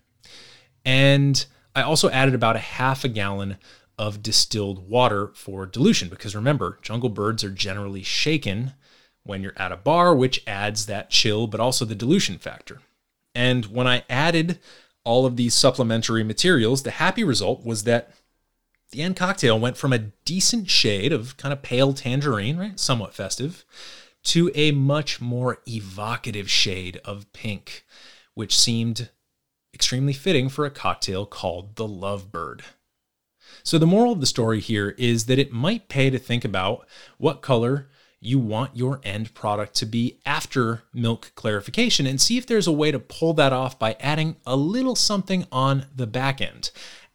And 0.84 1.44
I 1.74 1.82
also 1.82 2.10
added 2.10 2.34
about 2.34 2.56
a 2.56 2.60
half 2.60 3.04
a 3.04 3.08
gallon 3.08 3.56
of 3.98 4.22
distilled 4.22 4.88
water 4.88 5.30
for 5.34 5.66
dilution 5.66 6.08
because 6.08 6.36
remember, 6.36 6.78
jungle 6.82 7.08
birds 7.08 7.42
are 7.42 7.50
generally 7.50 8.02
shaken 8.02 8.72
when 9.22 9.42
you're 9.42 9.54
at 9.56 9.72
a 9.72 9.76
bar, 9.76 10.14
which 10.14 10.42
adds 10.46 10.86
that 10.86 11.10
chill, 11.10 11.46
but 11.46 11.60
also 11.60 11.84
the 11.84 11.94
dilution 11.94 12.38
factor. 12.38 12.80
And 13.34 13.66
when 13.66 13.86
I 13.86 14.04
added 14.10 14.58
all 15.04 15.26
of 15.26 15.36
these 15.36 15.54
supplementary 15.54 16.22
materials, 16.24 16.82
the 16.82 16.92
happy 16.92 17.24
result 17.24 17.64
was 17.64 17.84
that 17.84 18.10
the 18.90 19.02
end 19.02 19.16
cocktail 19.16 19.58
went 19.58 19.76
from 19.76 19.92
a 19.92 19.98
decent 19.98 20.70
shade 20.70 21.12
of 21.12 21.36
kind 21.36 21.52
of 21.52 21.62
pale 21.62 21.92
tangerine, 21.92 22.56
right? 22.56 22.78
Somewhat 22.78 23.14
festive, 23.14 23.64
to 24.24 24.50
a 24.54 24.72
much 24.72 25.20
more 25.20 25.58
evocative 25.66 26.50
shade 26.50 27.00
of 27.04 27.32
pink, 27.32 27.84
which 28.34 28.58
seemed 28.58 29.10
extremely 29.72 30.12
fitting 30.12 30.48
for 30.48 30.64
a 30.64 30.70
cocktail 30.70 31.26
called 31.26 31.76
the 31.76 31.86
Lovebird. 31.86 32.62
So, 33.62 33.78
the 33.78 33.86
moral 33.86 34.12
of 34.12 34.20
the 34.20 34.26
story 34.26 34.60
here 34.60 34.90
is 34.98 35.26
that 35.26 35.38
it 35.38 35.52
might 35.52 35.88
pay 35.88 36.10
to 36.10 36.18
think 36.18 36.44
about 36.44 36.86
what 37.18 37.42
color 37.42 37.88
you 38.24 38.38
want 38.38 38.74
your 38.74 39.00
end 39.04 39.34
product 39.34 39.74
to 39.74 39.86
be 39.86 40.18
after 40.24 40.82
milk 40.94 41.32
clarification 41.34 42.06
and 42.06 42.20
see 42.20 42.38
if 42.38 42.46
there's 42.46 42.66
a 42.66 42.72
way 42.72 42.90
to 42.90 42.98
pull 42.98 43.34
that 43.34 43.52
off 43.52 43.78
by 43.78 43.96
adding 44.00 44.36
a 44.46 44.56
little 44.56 44.96
something 44.96 45.46
on 45.52 45.86
the 45.94 46.06
back 46.06 46.40
end. 46.40 46.70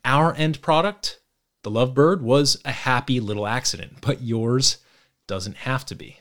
Our 0.06 0.36
end 0.36 0.62
product, 0.62 1.19
the 1.63 1.72
Lovebird, 1.72 2.22
was 2.22 2.62
a 2.63 2.72
happy 2.72 3.19
little 3.19 3.48
accident, 3.48 3.98
but 4.02 4.22
yours 4.22 4.78
doesn't 5.28 5.58
have 5.58 5.84
to 5.88 5.95
be. 5.95 6.19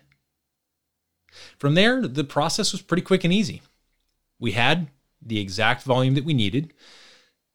From 1.58 1.74
there, 1.74 2.06
the 2.06 2.24
process 2.24 2.72
was 2.72 2.82
pretty 2.82 3.02
quick 3.02 3.24
and 3.24 3.32
easy. 3.32 3.62
We 4.38 4.52
had 4.52 4.88
the 5.20 5.40
exact 5.40 5.82
volume 5.82 6.14
that 6.14 6.24
we 6.24 6.34
needed. 6.34 6.72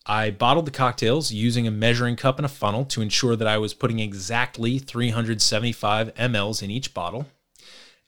I 0.05 0.31
bottled 0.31 0.65
the 0.65 0.71
cocktails 0.71 1.31
using 1.31 1.65
a 1.65 1.71
measuring 1.71 2.17
cup 2.17 2.37
and 2.37 2.45
a 2.45 2.49
funnel 2.49 2.83
to 2.85 3.01
ensure 3.01 3.35
that 3.35 3.47
I 3.47 3.57
was 3.57 3.73
putting 3.73 3.99
exactly 3.99 4.77
375 4.79 6.13
mLs 6.15 6.61
in 6.61 6.69
each 6.69 6.93
bottle. 6.93 7.27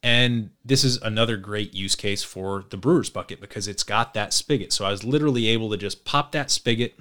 And 0.04 0.52
this 0.64 0.84
is 0.84 1.02
another 1.02 1.38
great 1.38 1.74
use 1.74 1.96
case 1.96 2.22
for 2.22 2.66
the 2.70 2.78
brewer's 2.78 3.10
bucket 3.10 3.42
because 3.42 3.68
it's 3.68 3.84
got 3.84 4.14
that 4.14 4.34
spigot. 4.34 4.74
So 4.74 4.86
I 4.86 4.92
was 4.92 5.04
literally 5.04 5.48
able 5.48 5.70
to 5.72 5.78
just 5.78 6.06
pop 6.06 6.32
that 6.34 6.52
spigot 6.52 7.00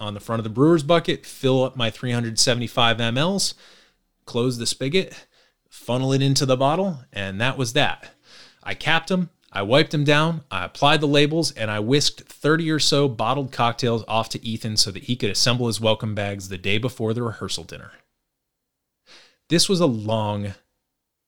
on 0.00 0.14
the 0.14 0.20
front 0.20 0.40
of 0.40 0.44
the 0.44 0.50
brewer's 0.50 0.82
bucket, 0.82 1.24
fill 1.24 1.62
up 1.62 1.76
my 1.76 1.90
375 1.90 2.96
mLs, 2.96 3.54
close 4.24 4.58
the 4.58 4.66
spigot, 4.66 5.26
funnel 5.72 6.12
it 6.12 6.20
into 6.20 6.44
the 6.44 6.56
bottle, 6.56 6.98
and 7.14 7.40
that 7.40 7.56
was 7.56 7.72
that. 7.72 8.10
I 8.62 8.74
capped 8.74 9.08
them, 9.08 9.30
I 9.50 9.62
wiped 9.62 9.90
them 9.90 10.04
down, 10.04 10.42
I 10.50 10.66
applied 10.66 11.00
the 11.00 11.08
labels, 11.08 11.50
and 11.50 11.70
I 11.70 11.80
whisked 11.80 12.20
30 12.20 12.70
or 12.70 12.78
so 12.78 13.08
bottled 13.08 13.52
cocktails 13.52 14.04
off 14.06 14.28
to 14.30 14.46
Ethan 14.46 14.76
so 14.76 14.90
that 14.90 15.04
he 15.04 15.16
could 15.16 15.30
assemble 15.30 15.68
his 15.68 15.80
welcome 15.80 16.14
bags 16.14 16.50
the 16.50 16.58
day 16.58 16.76
before 16.76 17.14
the 17.14 17.22
rehearsal 17.22 17.64
dinner. 17.64 17.92
This 19.48 19.66
was 19.66 19.80
a 19.80 19.86
long 19.86 20.52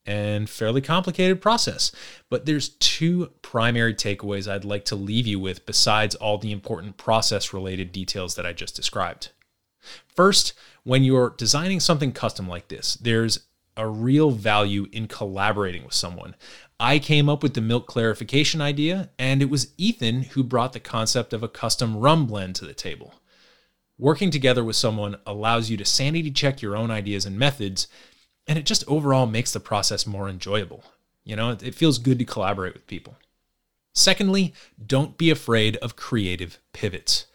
and 0.04 0.48
fairly 0.48 0.82
complicated 0.82 1.40
process, 1.40 1.90
but 2.28 2.44
there's 2.44 2.68
two 2.68 3.32
primary 3.40 3.94
takeaways 3.94 4.46
I'd 4.46 4.66
like 4.66 4.84
to 4.86 4.94
leave 4.94 5.26
you 5.26 5.40
with 5.40 5.64
besides 5.64 6.14
all 6.16 6.36
the 6.36 6.52
important 6.52 6.98
process 6.98 7.54
related 7.54 7.92
details 7.92 8.34
that 8.34 8.44
I 8.44 8.52
just 8.52 8.76
described. 8.76 9.30
First, 10.14 10.52
when 10.82 11.02
you're 11.02 11.34
designing 11.38 11.80
something 11.80 12.12
custom 12.12 12.46
like 12.46 12.68
this, 12.68 12.94
there's 12.96 13.46
a 13.76 13.88
real 13.88 14.30
value 14.30 14.86
in 14.92 15.08
collaborating 15.08 15.84
with 15.84 15.94
someone. 15.94 16.34
I 16.78 16.98
came 16.98 17.28
up 17.28 17.42
with 17.42 17.54
the 17.54 17.60
milk 17.60 17.86
clarification 17.86 18.60
idea, 18.60 19.10
and 19.18 19.40
it 19.42 19.50
was 19.50 19.72
Ethan 19.76 20.22
who 20.22 20.42
brought 20.42 20.72
the 20.72 20.80
concept 20.80 21.32
of 21.32 21.42
a 21.42 21.48
custom 21.48 21.96
rum 21.96 22.26
blend 22.26 22.56
to 22.56 22.64
the 22.64 22.74
table. 22.74 23.14
Working 23.98 24.30
together 24.30 24.64
with 24.64 24.76
someone 24.76 25.16
allows 25.24 25.70
you 25.70 25.76
to 25.76 25.84
sanity 25.84 26.30
check 26.30 26.60
your 26.60 26.76
own 26.76 26.90
ideas 26.90 27.26
and 27.26 27.38
methods, 27.38 27.86
and 28.46 28.58
it 28.58 28.66
just 28.66 28.84
overall 28.88 29.26
makes 29.26 29.52
the 29.52 29.60
process 29.60 30.06
more 30.06 30.28
enjoyable. 30.28 30.84
You 31.24 31.36
know, 31.36 31.50
it 31.50 31.74
feels 31.74 31.98
good 31.98 32.18
to 32.18 32.24
collaborate 32.24 32.74
with 32.74 32.86
people. 32.86 33.16
Secondly, 33.94 34.52
don't 34.84 35.16
be 35.16 35.30
afraid 35.30 35.76
of 35.76 35.96
creative 35.96 36.58
pivots. 36.72 37.26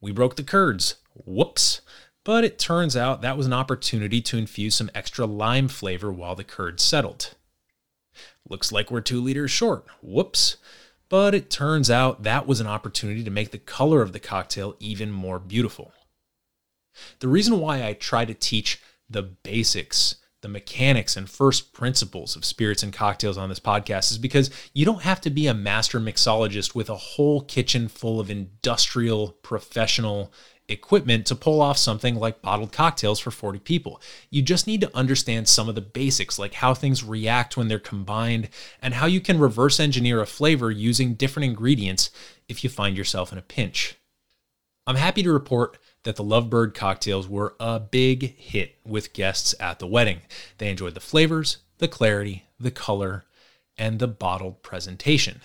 We 0.00 0.12
broke 0.12 0.36
the 0.36 0.44
curds. 0.44 0.96
Whoops. 1.26 1.80
But 2.24 2.44
it 2.44 2.58
turns 2.58 2.96
out 2.96 3.22
that 3.22 3.36
was 3.36 3.46
an 3.46 3.52
opportunity 3.52 4.20
to 4.22 4.38
infuse 4.38 4.74
some 4.74 4.90
extra 4.94 5.26
lime 5.26 5.68
flavor 5.68 6.12
while 6.12 6.34
the 6.34 6.44
curd 6.44 6.80
settled. 6.80 7.34
Looks 8.48 8.72
like 8.72 8.90
we're 8.90 9.00
two 9.00 9.20
liters 9.20 9.50
short. 9.50 9.86
Whoops. 10.02 10.56
But 11.08 11.34
it 11.34 11.50
turns 11.50 11.90
out 11.90 12.22
that 12.22 12.46
was 12.46 12.60
an 12.60 12.66
opportunity 12.66 13.24
to 13.24 13.30
make 13.30 13.50
the 13.50 13.58
color 13.58 14.02
of 14.02 14.12
the 14.12 14.20
cocktail 14.20 14.76
even 14.78 15.10
more 15.10 15.38
beautiful. 15.38 15.92
The 17.20 17.28
reason 17.28 17.58
why 17.58 17.86
I 17.86 17.94
try 17.94 18.24
to 18.24 18.34
teach 18.34 18.80
the 19.08 19.22
basics, 19.22 20.16
the 20.42 20.48
mechanics, 20.48 21.16
and 21.16 21.28
first 21.28 21.72
principles 21.72 22.36
of 22.36 22.44
spirits 22.44 22.82
and 22.82 22.92
cocktails 22.92 23.38
on 23.38 23.48
this 23.48 23.60
podcast 23.60 24.12
is 24.12 24.18
because 24.18 24.50
you 24.72 24.84
don't 24.84 25.02
have 25.02 25.20
to 25.22 25.30
be 25.30 25.46
a 25.46 25.54
master 25.54 25.98
mixologist 25.98 26.74
with 26.74 26.88
a 26.88 26.96
whole 26.96 27.40
kitchen 27.40 27.88
full 27.88 28.20
of 28.20 28.30
industrial, 28.30 29.32
professional 29.42 30.32
equipment 30.70 31.26
to 31.26 31.34
pull 31.34 31.60
off 31.60 31.76
something 31.76 32.14
like 32.14 32.40
bottled 32.40 32.72
cocktails 32.72 33.18
for 33.18 33.30
40 33.30 33.58
people. 33.58 34.00
You 34.30 34.42
just 34.42 34.66
need 34.66 34.80
to 34.82 34.96
understand 34.96 35.48
some 35.48 35.68
of 35.68 35.74
the 35.74 35.80
basics, 35.80 36.38
like 36.38 36.54
how 36.54 36.72
things 36.74 37.04
react 37.04 37.56
when 37.56 37.68
they're 37.68 37.78
combined 37.78 38.48
and 38.80 38.94
how 38.94 39.06
you 39.06 39.20
can 39.20 39.38
reverse 39.38 39.80
engineer 39.80 40.20
a 40.20 40.26
flavor 40.26 40.70
using 40.70 41.14
different 41.14 41.44
ingredients 41.44 42.10
if 42.48 42.62
you 42.64 42.70
find 42.70 42.96
yourself 42.96 43.32
in 43.32 43.38
a 43.38 43.42
pinch. 43.42 43.96
I'm 44.86 44.96
happy 44.96 45.22
to 45.22 45.32
report 45.32 45.78
that 46.04 46.16
the 46.16 46.24
Lovebird 46.24 46.74
cocktails 46.74 47.28
were 47.28 47.54
a 47.60 47.78
big 47.78 48.36
hit 48.36 48.76
with 48.84 49.12
guests 49.12 49.54
at 49.60 49.78
the 49.78 49.86
wedding. 49.86 50.20
They 50.58 50.70
enjoyed 50.70 50.94
the 50.94 51.00
flavors, 51.00 51.58
the 51.78 51.88
clarity, 51.88 52.44
the 52.58 52.70
color, 52.70 53.24
and 53.76 53.98
the 53.98 54.08
bottled 54.08 54.62
presentation. 54.62 55.42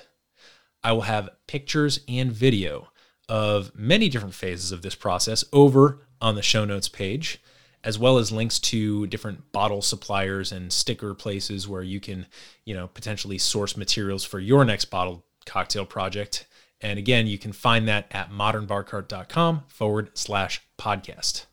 I 0.83 0.91
will 0.93 1.01
have 1.01 1.29
pictures 1.47 1.99
and 2.07 2.31
video 2.31 2.89
of 3.29 3.71
many 3.75 4.09
different 4.09 4.35
phases 4.35 4.71
of 4.71 4.81
this 4.81 4.95
process 4.95 5.43
over 5.51 5.99
on 6.21 6.35
the 6.35 6.41
show 6.41 6.65
notes 6.65 6.87
page, 6.87 7.41
as 7.83 7.99
well 7.99 8.17
as 8.17 8.31
links 8.31 8.59
to 8.59 9.07
different 9.07 9.51
bottle 9.51 9.81
suppliers 9.81 10.51
and 10.51 10.71
sticker 10.71 11.13
places 11.13 11.67
where 11.67 11.83
you 11.83 11.99
can, 11.99 12.25
you 12.65 12.73
know, 12.73 12.87
potentially 12.87 13.37
source 13.37 13.77
materials 13.77 14.23
for 14.23 14.39
your 14.39 14.65
next 14.65 14.85
bottle 14.85 15.25
cocktail 15.45 15.85
project. 15.85 16.47
And 16.81 16.99
again, 16.99 17.27
you 17.27 17.37
can 17.37 17.51
find 17.51 17.87
that 17.87 18.07
at 18.11 18.31
modernbarcart.com 18.31 19.63
forward 19.67 20.11
slash 20.13 20.61
podcast. 20.77 21.45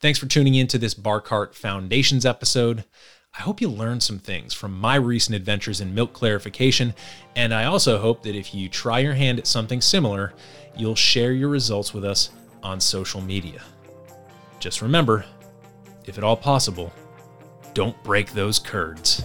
Thanks 0.00 0.18
for 0.18 0.26
tuning 0.26 0.54
in 0.54 0.66
to 0.68 0.78
this 0.78 0.94
Barcart 0.94 1.54
Foundations 1.54 2.26
episode. 2.26 2.84
I 3.34 3.40
hope 3.40 3.62
you 3.62 3.70
learned 3.70 4.02
some 4.02 4.18
things 4.18 4.52
from 4.52 4.78
my 4.78 4.96
recent 4.96 5.34
adventures 5.34 5.80
in 5.80 5.94
milk 5.94 6.12
clarification, 6.12 6.94
and 7.34 7.54
I 7.54 7.64
also 7.64 7.98
hope 7.98 8.22
that 8.24 8.36
if 8.36 8.54
you 8.54 8.68
try 8.68 8.98
your 8.98 9.14
hand 9.14 9.38
at 9.38 9.46
something 9.46 9.80
similar, 9.80 10.34
you'll 10.76 10.94
share 10.94 11.32
your 11.32 11.48
results 11.48 11.94
with 11.94 12.04
us 12.04 12.28
on 12.62 12.78
social 12.78 13.22
media. 13.22 13.62
Just 14.60 14.82
remember, 14.82 15.24
if 16.04 16.18
at 16.18 16.24
all 16.24 16.36
possible, 16.36 16.92
don't 17.72 18.00
break 18.04 18.32
those 18.32 18.58
curds. 18.58 19.24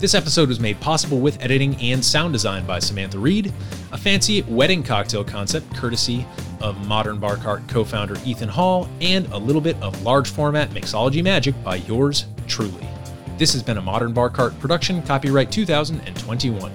This 0.00 0.14
episode 0.14 0.48
was 0.48 0.58
made 0.58 0.80
possible 0.80 1.20
with 1.20 1.42
editing 1.42 1.76
and 1.76 2.02
sound 2.02 2.32
design 2.32 2.64
by 2.64 2.78
Samantha 2.78 3.18
Reed, 3.18 3.52
a 3.92 3.98
fancy 3.98 4.40
wedding 4.48 4.82
cocktail 4.82 5.22
concept 5.22 5.76
courtesy 5.76 6.26
of 6.62 6.88
Modern 6.88 7.18
Bar 7.18 7.36
Cart 7.36 7.62
co 7.68 7.84
founder 7.84 8.16
Ethan 8.24 8.48
Hall, 8.48 8.88
and 9.02 9.30
a 9.30 9.36
little 9.36 9.60
bit 9.60 9.76
of 9.82 10.02
large 10.02 10.30
format 10.30 10.70
mixology 10.70 11.22
magic 11.22 11.54
by 11.62 11.76
yours 11.76 12.24
truly. 12.46 12.88
This 13.36 13.52
has 13.52 13.62
been 13.62 13.76
a 13.76 13.82
Modern 13.82 14.14
Bar 14.14 14.30
Cart 14.30 14.58
production, 14.58 15.02
copyright 15.02 15.52
2021. 15.52 16.72